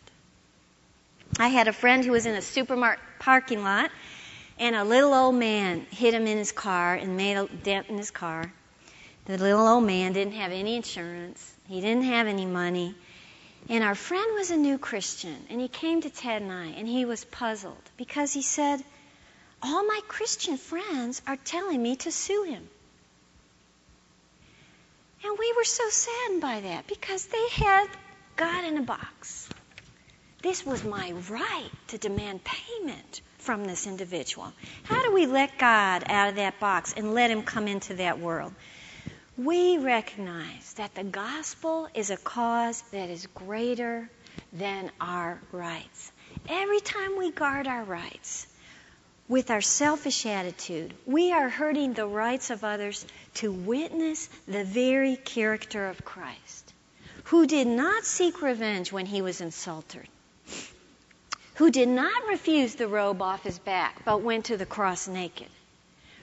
I 1.38 1.48
had 1.48 1.66
a 1.66 1.72
friend 1.72 2.05
who 2.05 2.12
was 2.12 2.26
in 2.26 2.35
a 2.35 2.42
supermarket 2.42 3.02
parking 3.18 3.62
lot, 3.64 3.90
and 4.59 4.76
a 4.76 4.85
little 4.85 5.14
old 5.14 5.37
man 5.37 5.87
hit 5.90 6.12
him 6.12 6.26
in 6.26 6.37
his 6.37 6.52
car 6.52 6.94
and 6.94 7.16
made 7.16 7.38
a 7.38 7.46
dent 7.46 7.88
in 7.88 7.96
his 7.96 8.11
car. 8.11 8.52
The 9.24 9.38
little 9.38 9.66
old 9.66 9.85
man 9.85 10.12
didn't 10.12 10.35
have 10.35 10.52
any 10.52 10.76
insurance, 10.76 11.55
he 11.68 11.81
didn't 11.81 12.05
have 12.05 12.26
any 12.26 12.44
money. 12.44 12.94
And 13.70 13.83
our 13.83 13.94
friend 13.94 14.35
was 14.35 14.50
a 14.50 14.59
new 14.59 14.76
Christian, 14.76 15.37
and 15.48 15.59
he 15.59 15.68
came 15.68 16.02
to 16.02 16.11
Ted 16.11 16.42
and 16.42 16.52
I, 16.52 16.66
and 16.66 16.87
he 16.87 17.07
was 17.07 17.24
puzzled 17.24 17.83
because 17.96 18.35
he 18.35 18.42
said, 18.42 18.85
all 19.62 19.85
my 19.85 20.01
Christian 20.09 20.57
friends 20.57 21.23
are 21.27 21.37
telling 21.37 21.83
me 21.83 21.97
to 21.97 22.12
sue 22.12 22.45
him. 22.45 22.69
And 25.25 25.38
we 25.38 25.53
were 25.57 25.64
so 25.64 25.88
saddened 25.88 26.40
by 26.40 26.61
that 26.61 26.87
because 26.87 27.27
they 27.27 27.49
had 27.49 27.88
God 28.37 28.64
in 28.64 28.79
a 28.79 28.83
box. 28.83 29.49
This 30.42 30.64
was 30.64 30.85
my 30.85 31.12
right 31.29 31.71
to 31.88 31.99
demand 31.99 32.40
payment 32.45 33.21
from 33.38 33.64
this 33.64 33.87
individual. 33.87 34.53
How 34.85 35.03
do 35.03 35.12
we 35.12 35.27
let 35.27 35.59
God 35.59 36.05
out 36.07 36.29
of 36.29 36.37
that 36.37 36.61
box 36.61 36.95
and 36.97 37.14
let 37.14 37.31
him 37.31 37.42
come 37.42 37.66
into 37.66 37.95
that 37.95 38.21
world? 38.21 38.53
We 39.37 39.79
recognize 39.79 40.75
that 40.75 40.95
the 40.95 41.05
gospel 41.05 41.88
is 41.95 42.11
a 42.11 42.16
cause 42.16 42.83
that 42.92 43.11
is 43.11 43.27
greater 43.35 44.09
than 44.53 44.90
our 45.01 45.40
rights. 45.53 46.12
Every 46.49 46.81
time 46.81 47.19
we 47.19 47.31
guard 47.31 47.66
our 47.66 47.85
rights, 47.85 48.47
with 49.29 49.51
our 49.51 49.61
selfish 49.61 50.25
attitude, 50.25 50.95
we 51.05 51.33
are 51.33 51.49
hurting 51.49 51.93
the 51.93 52.07
rights 52.07 52.51
of 52.51 52.62
others 52.62 53.05
to 53.35 53.51
witness 53.51 54.29
the 54.47 54.65
very 54.65 55.17
character 55.17 55.89
of 55.89 56.05
Christ, 56.05 56.73
who 57.25 57.47
did 57.47 57.67
not 57.67 58.05
seek 58.05 58.41
revenge 58.41 58.93
when 58.93 59.07
he 59.07 59.23
was 59.23 59.41
insulted, 59.41 60.07
who 61.57 61.71
did 61.71 61.89
not 61.89 62.29
refuse 62.29 62.77
the 62.77 62.87
robe 62.87 63.21
off 63.21 63.43
his 63.43 63.59
back, 63.59 64.05
but 64.05 64.23
went 64.23 64.45
to 64.47 64.57
the 64.57 64.67
cross 64.67 65.09
naked, 65.09 65.49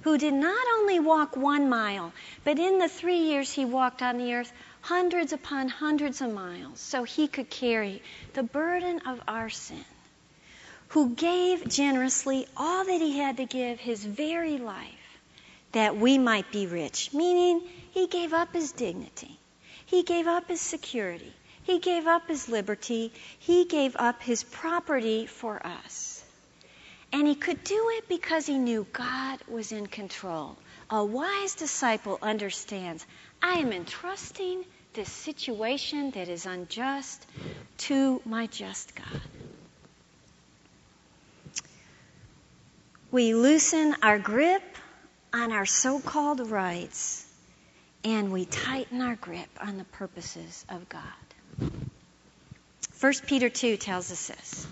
who 0.03 0.17
did 0.17 0.33
not 0.33 0.65
only 0.77 0.99
walk 0.99 1.35
one 1.35 1.67
mile, 1.69 2.13
but 2.45 2.57
in 2.57 2.79
the 2.79 2.87
three 2.87 3.19
years 3.19 3.51
he 3.51 3.65
walked 3.65 4.01
on 4.01 4.17
the 4.17 4.33
earth, 4.33 4.51
hundreds 4.79 5.33
upon 5.33 5.67
hundreds 5.67 6.21
of 6.21 6.31
miles, 6.31 6.79
so 6.79 7.03
he 7.03 7.27
could 7.27 7.49
carry 7.49 8.01
the 8.33 8.43
burden 8.43 8.99
of 9.05 9.21
our 9.27 9.49
sin 9.49 9.83
who 10.93 11.09
gave 11.09 11.67
generously 11.67 12.45
all 12.55 12.85
that 12.85 13.01
he 13.01 13.17
had 13.17 13.37
to 13.37 13.45
give, 13.45 13.79
his 13.79 14.05
very 14.05 14.59
life, 14.59 15.19
that 15.71 15.97
we 15.97 16.19
might 16.19 16.51
be 16.51 16.67
rich. 16.67 17.11
Meaning, 17.11 17.63
he 17.89 18.05
gave 18.05 18.31
up 18.31 18.53
his 18.53 18.71
dignity, 18.73 19.39
he 19.87 20.03
gave 20.03 20.27
up 20.27 20.47
his 20.47 20.61
security, 20.61 21.33
he 21.63 21.79
gave 21.79 22.05
up 22.05 22.27
his 22.27 22.47
liberty, 22.47 23.11
he 23.39 23.65
gave 23.65 23.95
up 23.95 24.21
his 24.21 24.43
property 24.43 25.25
for 25.25 25.65
us. 25.65 26.23
And 27.11 27.27
he 27.27 27.33
could 27.33 27.63
do 27.63 27.89
it 27.97 28.07
because 28.07 28.45
he 28.45 28.59
knew 28.59 28.85
God 28.93 29.39
was 29.47 29.71
in 29.71 29.87
control. 29.87 30.55
A 30.91 31.03
wise 31.03 31.55
disciple 31.55 32.19
understands 32.21 33.03
I 33.41 33.55
am 33.55 33.73
entrusting 33.73 34.63
this 34.93 35.09
situation 35.09 36.11
that 36.11 36.29
is 36.29 36.45
unjust 36.45 37.25
to 37.89 38.21
my 38.25 38.45
just 38.45 38.95
God. 38.95 39.21
We 43.13 43.35
loosen 43.35 43.95
our 44.01 44.17
grip 44.17 44.63
on 45.31 45.51
our 45.51 45.67
so 45.67 45.99
called 45.99 46.49
rights 46.49 47.23
and 48.03 48.31
we 48.31 48.43
tighten 48.43 49.01
our 49.01 49.15
grip 49.15 49.49
on 49.61 49.77
the 49.77 49.83
purposes 49.83 50.65
of 50.67 50.89
God. 50.89 51.69
1 52.99 53.13
Peter 53.27 53.49
2 53.49 53.77
tells 53.77 54.11
us 54.11 54.27
this. 54.27 54.67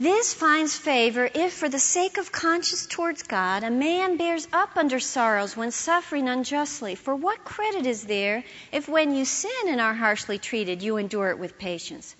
This 0.00 0.34
finds 0.34 0.76
favor 0.76 1.30
if, 1.32 1.52
for 1.52 1.68
the 1.68 1.78
sake 1.78 2.16
of 2.18 2.32
conscience 2.32 2.86
towards 2.86 3.22
God, 3.22 3.62
a 3.62 3.70
man 3.70 4.16
bears 4.16 4.48
up 4.52 4.76
under 4.76 4.98
sorrows 4.98 5.56
when 5.56 5.70
suffering 5.70 6.26
unjustly. 6.26 6.96
For 6.96 7.14
what 7.14 7.44
credit 7.44 7.86
is 7.86 8.02
there 8.02 8.42
if, 8.72 8.88
when 8.88 9.14
you 9.14 9.24
sin 9.24 9.68
and 9.68 9.80
are 9.80 9.94
harshly 9.94 10.38
treated, 10.38 10.82
you 10.82 10.96
endure 10.96 11.30
it 11.30 11.38
with 11.38 11.56
patience? 11.56 12.16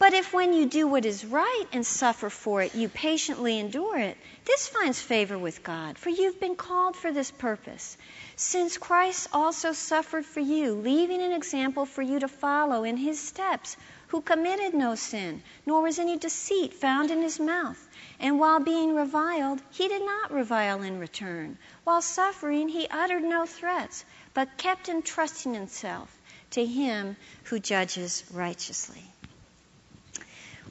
But 0.00 0.14
if 0.14 0.32
when 0.32 0.54
you 0.54 0.64
do 0.64 0.86
what 0.88 1.04
is 1.04 1.26
right 1.26 1.66
and 1.74 1.84
suffer 1.86 2.30
for 2.30 2.62
it, 2.62 2.74
you 2.74 2.88
patiently 2.88 3.58
endure 3.58 3.98
it, 3.98 4.16
this 4.46 4.66
finds 4.66 4.98
favor 4.98 5.38
with 5.38 5.62
God, 5.62 5.98
for 5.98 6.08
you've 6.08 6.40
been 6.40 6.56
called 6.56 6.96
for 6.96 7.12
this 7.12 7.30
purpose. 7.30 7.98
Since 8.34 8.78
Christ 8.78 9.28
also 9.30 9.72
suffered 9.72 10.24
for 10.24 10.40
you, 10.40 10.72
leaving 10.72 11.20
an 11.20 11.32
example 11.32 11.84
for 11.84 12.00
you 12.00 12.18
to 12.20 12.28
follow 12.28 12.84
in 12.84 12.96
his 12.96 13.20
steps, 13.20 13.76
who 14.08 14.22
committed 14.22 14.72
no 14.72 14.94
sin, 14.94 15.42
nor 15.66 15.82
was 15.82 15.98
any 15.98 16.16
deceit 16.16 16.72
found 16.72 17.10
in 17.10 17.20
his 17.20 17.38
mouth. 17.38 17.86
And 18.18 18.40
while 18.40 18.60
being 18.60 18.94
reviled, 18.94 19.60
he 19.70 19.86
did 19.86 20.02
not 20.02 20.32
revile 20.32 20.80
in 20.82 20.98
return. 20.98 21.58
While 21.84 22.00
suffering, 22.00 22.70
he 22.70 22.88
uttered 22.88 23.22
no 23.22 23.44
threats, 23.44 24.06
but 24.32 24.56
kept 24.56 24.88
entrusting 24.88 25.52
himself 25.52 26.10
to 26.52 26.64
him 26.64 27.18
who 27.44 27.58
judges 27.58 28.24
righteously. 28.32 29.04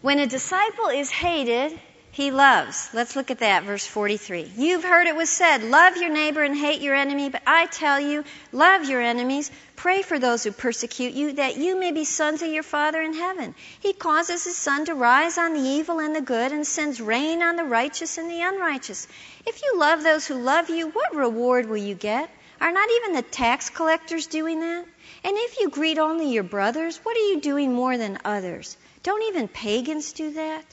When 0.02 0.20
a 0.20 0.28
disciple 0.28 0.88
is 0.88 1.10
hated, 1.10 1.78
he 2.12 2.32
loves. 2.32 2.90
Let's 2.94 3.18
look 3.18 3.32
at 3.32 3.40
that, 3.40 3.64
verse 3.64 3.86
43. 3.86 4.50
You've 4.56 4.86
heard 4.86 5.08
it 5.08 5.16
was 5.16 5.30
said, 5.30 5.62
love 5.62 5.98
your 5.98 6.10
neighbor 6.10 6.42
and 6.42 6.56
hate 6.56 6.80
your 6.80 6.96
enemy, 6.96 7.28
but 7.28 7.42
I 7.46 7.66
tell 7.66 8.00
you, 8.00 8.24
love 8.54 8.88
your 8.88 9.02
enemies, 9.02 9.52
pray 9.76 10.02
for 10.02 10.18
those 10.18 10.46
who 10.46 10.54
persecute 10.54 11.14
you, 11.14 11.34
that 11.34 11.58
you 11.58 11.78
may 11.78 11.92
be 11.92 12.06
sons 12.06 12.42
of 12.42 12.48
your 12.48 12.64
Father 12.64 13.02
in 13.02 13.14
heaven. 13.14 13.54
He 13.82 13.92
causes 13.92 14.46
his 14.46 14.56
sun 14.56 14.86
to 14.86 14.96
rise 14.96 15.38
on 15.38 15.54
the 15.54 15.70
evil 15.70 16.00
and 16.00 16.16
the 16.16 16.22
good, 16.22 16.54
and 16.54 16.66
sends 16.66 17.02
rain 17.02 17.44
on 17.44 17.58
the 17.58 17.66
righteous 17.66 18.18
and 18.18 18.32
the 18.32 18.42
unrighteous. 18.42 19.06
If 19.46 19.62
you 19.62 19.78
love 19.78 20.02
those 20.02 20.26
who 20.26 20.36
love 20.36 20.70
you, 20.70 20.88
what 20.92 21.14
reward 21.14 21.68
will 21.68 21.76
you 21.76 21.94
get? 21.94 22.30
Are 22.62 22.72
not 22.72 22.90
even 22.90 23.16
the 23.16 23.22
tax 23.22 23.70
collectors 23.70 24.28
doing 24.28 24.62
that? 24.62 24.86
And 25.26 25.38
if 25.38 25.60
you 25.60 25.70
greet 25.70 25.98
only 25.98 26.32
your 26.32 26.44
brothers, 26.44 26.98
what 27.04 27.18
are 27.18 27.32
you 27.32 27.42
doing 27.42 27.74
more 27.74 27.98
than 27.98 28.20
others? 28.24 28.78
Don't 29.04 29.24
even 29.24 29.48
pagans 29.48 30.14
do 30.14 30.34
that? 30.34 30.66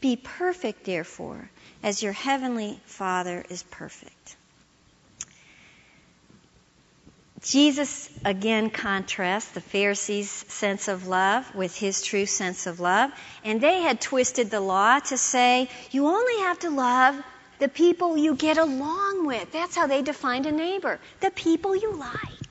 Be 0.00 0.16
perfect, 0.16 0.84
therefore, 0.84 1.50
as 1.82 2.02
your 2.02 2.12
heavenly 2.12 2.80
Father 2.86 3.44
is 3.48 3.62
perfect. 3.62 4.36
Jesus 7.42 8.10
again 8.24 8.68
contrasts 8.68 9.52
the 9.52 9.60
Pharisees' 9.62 10.30
sense 10.30 10.88
of 10.88 11.06
love 11.06 11.54
with 11.54 11.74
his 11.76 12.02
true 12.02 12.26
sense 12.26 12.66
of 12.66 12.80
love. 12.80 13.10
And 13.44 13.60
they 13.60 13.80
had 13.80 14.00
twisted 14.00 14.50
the 14.50 14.60
law 14.60 14.98
to 14.98 15.16
say, 15.16 15.70
you 15.90 16.06
only 16.06 16.38
have 16.40 16.58
to 16.60 16.70
love 16.70 17.16
the 17.58 17.68
people 17.68 18.16
you 18.16 18.34
get 18.34 18.58
along 18.58 19.26
with. 19.26 19.52
That's 19.52 19.74
how 19.74 19.86
they 19.86 20.02
defined 20.02 20.46
a 20.46 20.52
neighbor. 20.52 20.98
The 21.20 21.30
people 21.30 21.74
you 21.74 21.94
like. 21.94 22.49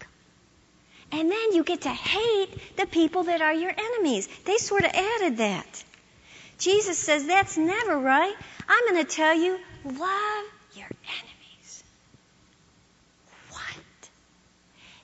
And 1.12 1.32
then 1.32 1.53
you 1.53 1.64
get 1.64 1.82
to 1.82 1.89
hate 1.89 2.49
the 2.78 2.86
people 2.86 3.24
that 3.24 3.41
are 3.41 3.53
your 3.53 3.74
enemies. 3.76 4.28
They 4.45 4.57
sort 4.57 4.84
of 4.84 4.91
added 4.93 5.38
that. 5.38 5.84
Jesus 6.60 6.97
says 6.97 7.26
that's 7.26 7.57
never 7.57 7.97
right. 7.97 8.36
I'm 8.68 8.93
going 8.93 9.05
to 9.05 9.12
tell 9.12 9.34
you, 9.34 9.57
love 9.86 10.45
your 10.76 10.86
enemies. 10.86 11.84
What? 13.49 14.10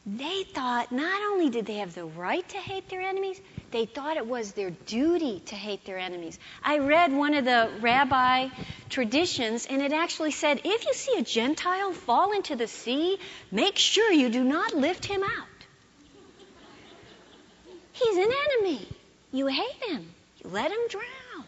They 0.06 0.44
thought 0.44 0.92
not 0.92 1.22
only 1.32 1.50
did 1.50 1.66
they 1.66 1.78
have 1.78 1.96
the 1.96 2.06
right 2.06 2.48
to 2.50 2.58
hate 2.58 2.90
their 2.90 3.02
enemies, 3.02 3.42
they 3.72 3.86
thought 3.86 4.18
it 4.18 4.28
was 4.28 4.52
their 4.52 4.70
duty 4.70 5.42
to 5.48 5.56
hate 5.56 5.86
their 5.86 5.98
enemies. 5.98 6.38
I 6.64 6.80
read 6.80 7.12
one 7.12 7.34
of 7.34 7.46
the 7.46 7.72
rabbi 7.82 8.50
traditions, 8.90 9.66
and 9.66 9.82
it 9.82 9.92
actually 9.92 10.32
said 10.32 10.62
if 10.64 10.86
you 10.86 10.94
see 10.94 11.18
a 11.18 11.24
Gentile 11.24 11.94
fall 11.94 12.34
into 12.34 12.56
the 12.56 12.68
sea, 12.68 13.18
make 13.52 13.78
sure 13.78 14.12
you 14.12 14.30
do 14.30 14.44
not 14.44 14.76
lift 14.76 15.06
him 15.06 15.24
out. 15.24 15.48
He's 17.96 18.18
an 18.18 18.32
enemy. 18.52 18.88
You 19.32 19.48
hate 19.48 19.84
him. 19.88 20.14
You 20.44 20.50
let 20.50 20.70
him 20.70 20.88
drown. 20.90 21.46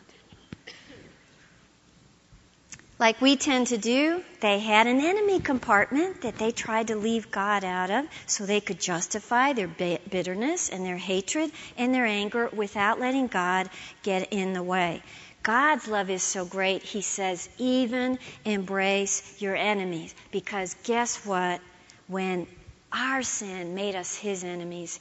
like 3.00 3.22
we 3.22 3.36
tend 3.36 3.68
to 3.68 3.78
do, 3.78 4.24
they 4.40 4.60
had 4.60 4.88
an 4.88 5.00
enemy 5.02 5.40
compartment 5.40 6.22
that 6.22 6.38
they 6.38 6.52
tried 6.52 6.88
to 6.88 6.96
leave 6.96 7.32
God 7.32 7.64
out 7.64 7.92
of 7.92 8.06
so 8.26 8.46
they 8.46 8.62
could 8.62 8.80
justify 8.80 9.54
their 9.54 9.68
bitterness 9.68 10.70
and 10.70 10.86
their 10.86 10.98
hatred 10.98 11.52
and 11.78 11.94
their 11.94 12.06
anger 12.06 12.50
without 12.54 13.00
letting 13.00 13.28
God 13.28 13.70
get 14.02 14.32
in 14.32 14.54
the 14.54 14.64
way. 14.64 15.04
God's 15.44 15.88
love 15.88 16.10
is 16.10 16.24
so 16.24 16.46
great, 16.46 16.82
He 16.82 17.02
says, 17.02 17.48
even 17.58 18.20
embrace 18.46 19.42
your 19.42 19.56
enemies. 19.56 20.16
Because 20.32 20.76
guess 20.84 21.26
what? 21.26 21.62
When 22.08 22.48
our 22.92 23.22
sin 23.22 23.76
made 23.76 23.96
us 23.96 24.16
His 24.16 24.44
enemies, 24.44 25.00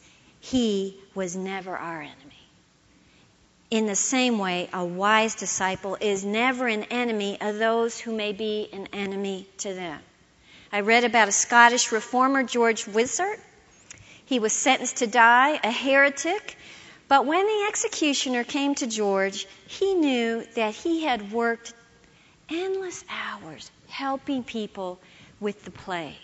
He 0.51 0.97
was 1.13 1.35
never 1.35 1.77
our 1.77 2.01
enemy. 2.01 2.49
In 3.69 3.87
the 3.87 3.97
same 3.97 4.39
way, 4.39 4.71
a 4.73 4.85
wise 4.85 5.35
disciple 5.35 5.97
is 6.01 6.25
never 6.25 6.69
an 6.69 6.85
enemy 6.85 7.37
of 7.41 7.59
those 7.59 7.99
who 7.99 8.15
may 8.15 8.33
be 8.33 8.69
an 8.73 8.87
enemy 8.93 9.49
to 9.59 9.75
them. 9.75 9.99
I 10.71 10.81
read 10.81 11.03
about 11.03 11.27
a 11.27 11.33
Scottish 11.33 11.91
reformer, 11.91 12.45
George 12.45 12.87
Wishart. 12.87 13.41
He 14.27 14.39
was 14.39 14.53
sentenced 14.53 14.99
to 14.99 15.09
die, 15.09 15.59
a 15.65 15.71
heretic, 15.73 16.57
but 17.09 17.27
when 17.27 17.45
the 17.45 17.67
executioner 17.69 18.45
came 18.45 18.77
to 18.77 18.87
George, 18.87 19.49
he 19.67 19.95
knew 19.95 20.45
that 20.55 20.75
he 20.75 21.03
had 21.03 21.33
worked 21.33 21.75
endless 22.49 23.05
hours 23.11 23.69
helping 23.89 24.45
people 24.45 25.01
with 25.41 25.65
the 25.65 25.73
plague. 25.73 26.15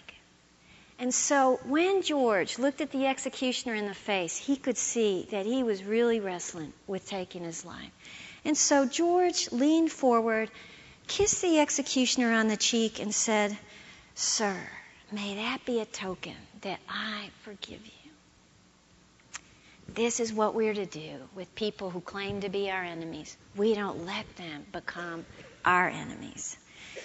And 1.02 1.12
so 1.12 1.58
when 1.64 2.02
George 2.02 2.60
looked 2.60 2.80
at 2.80 2.92
the 2.92 3.06
executioner 3.06 3.74
in 3.74 3.88
the 3.88 3.92
face, 3.92 4.36
he 4.36 4.56
could 4.56 4.78
see 4.78 5.26
that 5.32 5.44
he 5.44 5.64
was 5.64 5.82
really 5.82 6.20
wrestling 6.20 6.72
with 6.86 7.08
taking 7.08 7.42
his 7.42 7.64
life. 7.64 7.90
And 8.44 8.56
so 8.56 8.86
George 8.86 9.50
leaned 9.50 9.90
forward, 9.90 10.48
kissed 11.08 11.42
the 11.42 11.58
executioner 11.58 12.32
on 12.32 12.46
the 12.46 12.56
cheek, 12.56 13.00
and 13.00 13.12
said, 13.12 13.58
Sir, 14.14 14.56
may 15.10 15.34
that 15.34 15.64
be 15.64 15.80
a 15.80 15.86
token 15.86 16.36
that 16.60 16.78
I 16.88 17.30
forgive 17.42 17.84
you. 17.84 18.10
This 19.88 20.20
is 20.20 20.32
what 20.32 20.54
we're 20.54 20.72
to 20.72 20.86
do 20.86 21.16
with 21.34 21.52
people 21.56 21.90
who 21.90 22.00
claim 22.00 22.42
to 22.42 22.48
be 22.48 22.70
our 22.70 22.84
enemies. 22.84 23.36
We 23.56 23.74
don't 23.74 24.06
let 24.06 24.36
them 24.36 24.66
become 24.70 25.26
our 25.64 25.88
enemies. 25.88 26.56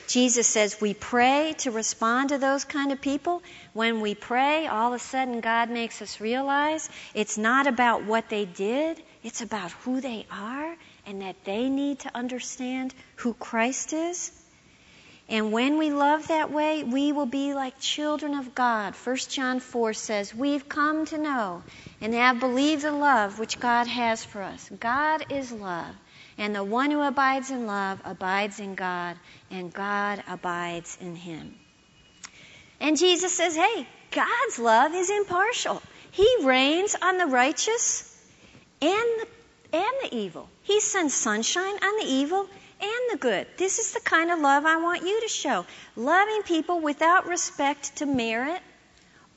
Jesus 0.08 0.48
says 0.48 0.80
we 0.80 0.94
pray 0.94 1.54
to 1.60 1.72
respond 1.72 2.30
to 2.30 2.38
those 2.38 2.64
kind 2.64 2.92
of 2.94 3.02
people. 3.02 3.44
When 3.74 4.00
we 4.00 4.16
pray, 4.16 4.66
all 4.66 4.94
of 4.94 5.02
a 5.02 5.04
sudden 5.04 5.42
God 5.42 5.70
makes 5.70 6.02
us 6.02 6.22
realize 6.22 6.90
it's 7.14 7.38
not 7.38 7.68
about 7.68 8.06
what 8.06 8.30
they 8.30 8.46
did, 8.46 9.02
it's 9.22 9.42
about 9.42 9.72
who 9.84 10.00
they 10.00 10.26
are 10.32 10.76
and 11.06 11.22
that 11.22 11.44
they 11.44 11.70
need 11.70 12.00
to 12.00 12.16
understand 12.16 12.94
who 13.18 13.34
Christ 13.34 13.92
is. 13.92 14.32
And 15.30 15.52
when 15.52 15.78
we 15.78 15.92
love 15.92 16.30
that 16.30 16.52
way, 16.52 16.84
we 16.84 17.12
will 17.12 17.26
be 17.26 17.54
like 17.54 17.80
children 17.80 18.34
of 18.34 18.56
God. 18.56 18.96
1 18.96 19.18
John 19.30 19.60
4 19.60 19.94
says, 19.94 20.34
We've 20.34 20.70
come 20.70 21.06
to 21.08 21.18
know 21.18 21.64
and 22.00 22.14
have 22.14 22.40
believed 22.40 22.84
the 22.84 22.94
love 22.94 23.38
which 23.38 23.60
God 23.60 23.88
has 23.88 24.24
for 24.24 24.42
us. 24.42 24.70
God 24.80 25.26
is 25.30 25.52
love. 25.52 25.94
And 26.38 26.56
the 26.56 26.64
one 26.64 26.92
who 26.92 27.02
abides 27.02 27.50
in 27.50 27.66
love 27.66 28.00
abides 28.06 28.60
in 28.60 28.76
God, 28.76 29.18
and 29.50 29.74
God 29.74 30.24
abides 30.28 30.98
in 31.02 31.16
him. 31.16 31.56
And 32.80 32.98
Jesus 32.98 33.34
says, 33.36 33.56
hey, 33.56 33.88
God's 34.12 34.60
love 34.60 34.94
is 34.94 35.10
impartial. 35.10 35.82
He 36.12 36.28
rains 36.44 36.96
on 37.02 37.18
the 37.18 37.26
righteous 37.26 38.04
and 38.82 38.92
the, 38.92 39.28
and 39.78 39.94
the 40.04 40.16
evil. 40.16 40.48
He 40.64 40.80
sends 40.80 41.14
sunshine 41.14 41.76
on 41.84 41.98
the 41.98 42.06
evil 42.06 42.48
and 42.80 43.12
the 43.12 43.18
good. 43.18 43.48
This 43.58 43.80
is 43.80 43.94
the 43.94 44.00
kind 44.00 44.32
of 44.32 44.40
love 44.40 44.66
I 44.66 44.78
want 44.78 45.04
you 45.04 45.22
to 45.22 45.28
show. 45.28 45.66
Loving 45.96 46.44
people 46.44 46.80
without 46.80 47.28
respect 47.28 47.98
to 47.98 48.06
merit 48.06 48.62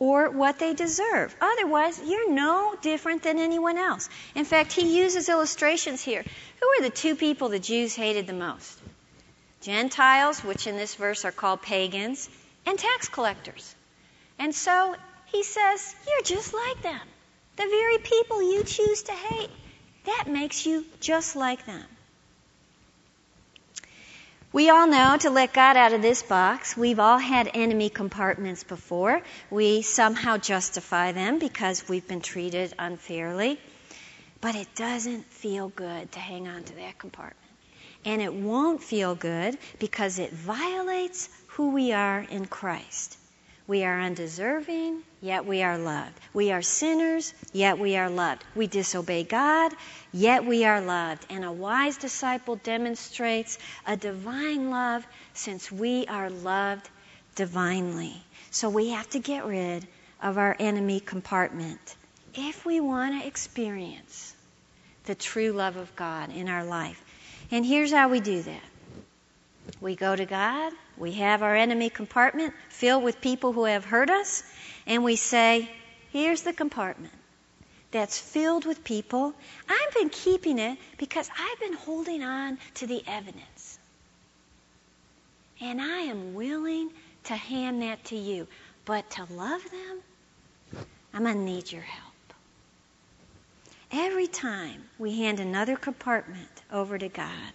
or 0.01 0.31
what 0.31 0.59
they 0.59 0.73
deserve. 0.75 1.37
Otherwise, 1.41 2.01
you're 2.05 2.33
no 2.33 2.75
different 2.81 3.23
than 3.23 3.39
anyone 3.39 3.77
else. 3.77 4.09
In 4.35 4.47
fact, 4.47 4.73
he 4.73 4.99
uses 4.99 5.29
illustrations 5.29 6.03
here. 6.03 6.25
Who 6.61 6.67
are 6.67 6.83
the 6.83 6.91
two 6.91 7.15
people 7.15 7.51
the 7.51 7.61
Jews 7.61 7.95
hated 7.95 8.27
the 8.27 8.33
most? 8.33 8.81
Gentiles, 9.61 10.43
which 10.43 10.67
in 10.67 10.79
this 10.79 10.95
verse 10.95 11.27
are 11.27 11.33
called 11.33 11.61
pagans, 11.61 12.31
and 12.67 12.79
tax 12.79 13.09
collectors. 13.09 13.75
And 14.39 14.55
so 14.55 14.97
he 15.27 15.43
says, 15.43 15.95
You're 16.09 16.23
just 16.23 16.55
like 16.55 16.83
them. 16.83 17.07
The 17.57 17.67
very 17.67 17.99
people 17.99 18.43
you 18.43 18.65
choose 18.65 19.03
to 19.03 19.13
hate, 19.13 19.51
that 20.07 20.25
makes 20.27 20.65
you 20.65 20.87
just 21.01 21.37
like 21.37 21.67
them. 21.67 21.85
We 24.53 24.69
all 24.69 24.89
know 24.89 25.17
to 25.21 25.31
let 25.31 25.53
God 25.53 25.77
out 25.77 25.93
of 25.93 26.03
this 26.03 26.25
box. 26.25 26.77
We've 26.77 26.99
all 26.99 27.19
had 27.19 27.49
enemy 27.55 27.89
compartments 27.89 28.65
before. 28.65 29.23
We 29.49 29.83
somehow 29.83 30.39
justify 30.39 31.13
them 31.13 31.39
because 31.39 31.89
we've 31.89 32.07
been 32.09 32.21
treated 32.21 32.75
unfairly. 32.77 33.61
But 34.41 34.57
it 34.57 34.75
doesn't 34.75 35.27
feel 35.27 35.69
good 35.69 36.11
to 36.13 36.19
hang 36.19 36.49
on 36.49 36.65
to 36.65 36.75
that 36.77 36.99
compartment. 36.99 37.37
And 38.05 38.21
it 38.21 38.35
won't 38.35 38.83
feel 38.83 39.15
good 39.15 39.57
because 39.79 40.19
it 40.19 40.33
violates 40.33 41.29
who 41.49 41.71
we 41.71 41.93
are 41.93 42.19
in 42.19 42.47
Christ. 42.47 43.19
We 43.69 43.85
are 43.85 44.01
undeserving, 44.01 45.05
yet 45.21 45.47
we 45.47 45.63
are 45.63 45.79
loved. 45.79 46.19
We 46.33 46.53
are 46.53 46.63
sinners, 46.63 47.35
yet 47.53 47.79
we 47.79 47.97
are 47.97 48.11
loved. 48.11 48.45
We 48.55 48.67
disobey 48.67 49.25
God, 49.25 49.73
yet 50.13 50.45
we 50.45 50.65
are 50.65 50.81
loved. 50.81 51.27
And 51.31 51.45
a 51.45 51.53
wise 51.53 51.97
disciple 51.97 52.57
demonstrates 52.57 53.59
a 53.87 53.97
divine 53.97 54.71
love 54.71 55.07
since 55.35 55.71
we 55.71 56.07
are 56.07 56.31
loved 56.31 56.89
divinely. 57.35 58.15
So 58.51 58.69
we 58.69 58.91
have 58.91 59.09
to 59.11 59.19
get 59.19 59.47
rid 59.47 59.87
of 60.23 60.39
our 60.39 60.57
enemy 60.59 61.01
compartment 61.01 61.97
if 62.35 62.65
we 62.65 62.81
want 62.81 63.21
to 63.21 63.27
experience 63.27 64.35
the 65.05 65.15
true 65.15 65.53
love 65.53 65.77
of 65.77 65.95
God 65.97 66.31
in 66.35 66.49
our 66.49 66.65
life. 66.65 67.03
And 67.51 67.65
here's 67.65 67.93
how 67.93 68.09
we 68.09 68.21
do 68.21 68.43
that 68.43 68.63
we 69.81 69.97
go 69.97 70.15
to 70.15 70.27
God, 70.27 70.73
we 71.01 71.13
have 71.13 71.43
our 71.43 71.57
enemy 71.57 71.89
compartment 71.89 72.53
filled 72.69 73.03
with 73.03 73.23
people 73.23 73.53
who 73.53 73.65
have 73.65 73.87
hurt 73.87 74.11
us, 74.11 74.43
and 74.87 75.03
we 75.03 75.17
say, 75.17 75.69
Here's 76.13 76.43
the 76.43 76.53
compartment 76.53 77.15
that's 77.91 78.19
filled 78.19 78.67
with 78.67 78.85
people. 78.85 79.35
I've 79.69 79.95
been 79.95 80.11
keeping 80.11 80.59
it 80.59 80.79
because 80.99 81.29
I've 81.37 81.61
been 81.61 81.73
holding 81.73 82.23
on 82.23 82.59
to 82.75 82.87
the 82.87 83.03
evidence. 83.07 83.79
And 85.61 85.81
I 85.81 86.01
am 86.01 86.35
willing 86.35 86.91
to 87.25 87.35
hand 87.35 87.83
that 87.83 88.05
to 88.07 88.17
you. 88.17 88.47
But 88.85 89.09
to 89.11 89.27
love 89.33 89.63
them, 89.71 90.85
I'm 91.15 91.23
going 91.23 91.37
to 91.37 91.41
need 91.43 91.71
your 91.71 91.83
help. 91.83 92.35
Every 93.93 94.27
time 94.27 94.85
we 94.99 95.19
hand 95.19 95.41
another 95.41 95.77
compartment 95.77 96.63
over 96.73 96.99
to 96.99 97.09
God, 97.09 97.53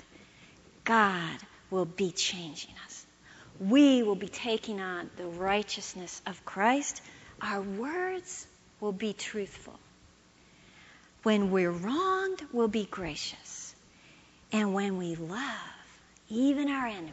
God 0.84 1.38
will 1.70 1.86
be 1.86 2.12
changing 2.12 2.74
us. 2.86 2.95
We 3.60 4.04
will 4.04 4.16
be 4.16 4.28
taking 4.28 4.82
on 4.82 5.10
the 5.16 5.26
righteousness 5.26 6.22
of 6.26 6.44
Christ. 6.46 7.02
Our 7.42 7.62
words 7.62 8.48
will 8.80 8.92
be 8.92 9.14
truthful. 9.14 9.80
When 11.24 11.52
we're 11.52 11.72
wronged, 11.72 12.44
we'll 12.52 12.68
be 12.68 12.86
gracious. 12.86 13.76
And 14.52 14.74
when 14.74 14.98
we 14.98 15.16
love 15.16 15.42
even 16.30 16.70
our 16.70 16.88
enemies, 16.88 17.12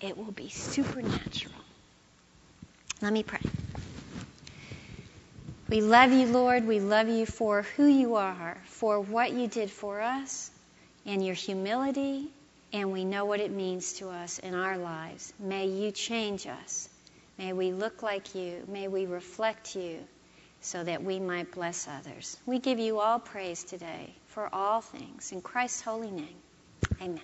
it 0.00 0.16
will 0.16 0.32
be 0.32 0.48
supernatural. 0.48 1.54
Let 3.00 3.12
me 3.12 3.22
pray. 3.22 3.40
We 5.68 5.82
love 5.82 6.12
you, 6.12 6.26
Lord. 6.26 6.66
We 6.66 6.80
love 6.80 7.08
you 7.08 7.26
for 7.26 7.62
who 7.76 7.86
you 7.86 8.14
are, 8.14 8.56
for 8.64 9.00
what 9.00 9.32
you 9.32 9.48
did 9.48 9.70
for 9.70 10.00
us, 10.00 10.50
and 11.04 11.24
your 11.24 11.34
humility 11.34 12.30
and 12.72 12.92
we 12.92 13.04
know 13.04 13.24
what 13.24 13.40
it 13.40 13.50
means 13.50 13.94
to 13.94 14.08
us 14.08 14.38
in 14.38 14.54
our 14.54 14.78
lives. 14.78 15.32
May 15.38 15.66
you 15.66 15.90
change 15.90 16.46
us. 16.46 16.88
May 17.38 17.52
we 17.52 17.72
look 17.72 18.02
like 18.02 18.34
you. 18.34 18.64
May 18.68 18.88
we 18.88 19.06
reflect 19.06 19.76
you 19.76 19.98
so 20.60 20.82
that 20.82 21.02
we 21.02 21.20
might 21.20 21.52
bless 21.52 21.86
others. 21.88 22.36
We 22.46 22.58
give 22.58 22.78
you 22.78 22.98
all 22.98 23.18
praise 23.18 23.64
today 23.64 24.14
for 24.28 24.52
all 24.52 24.80
things. 24.80 25.32
In 25.32 25.40
Christ's 25.40 25.82
holy 25.82 26.10
name, 26.10 26.36
amen. 27.00 27.20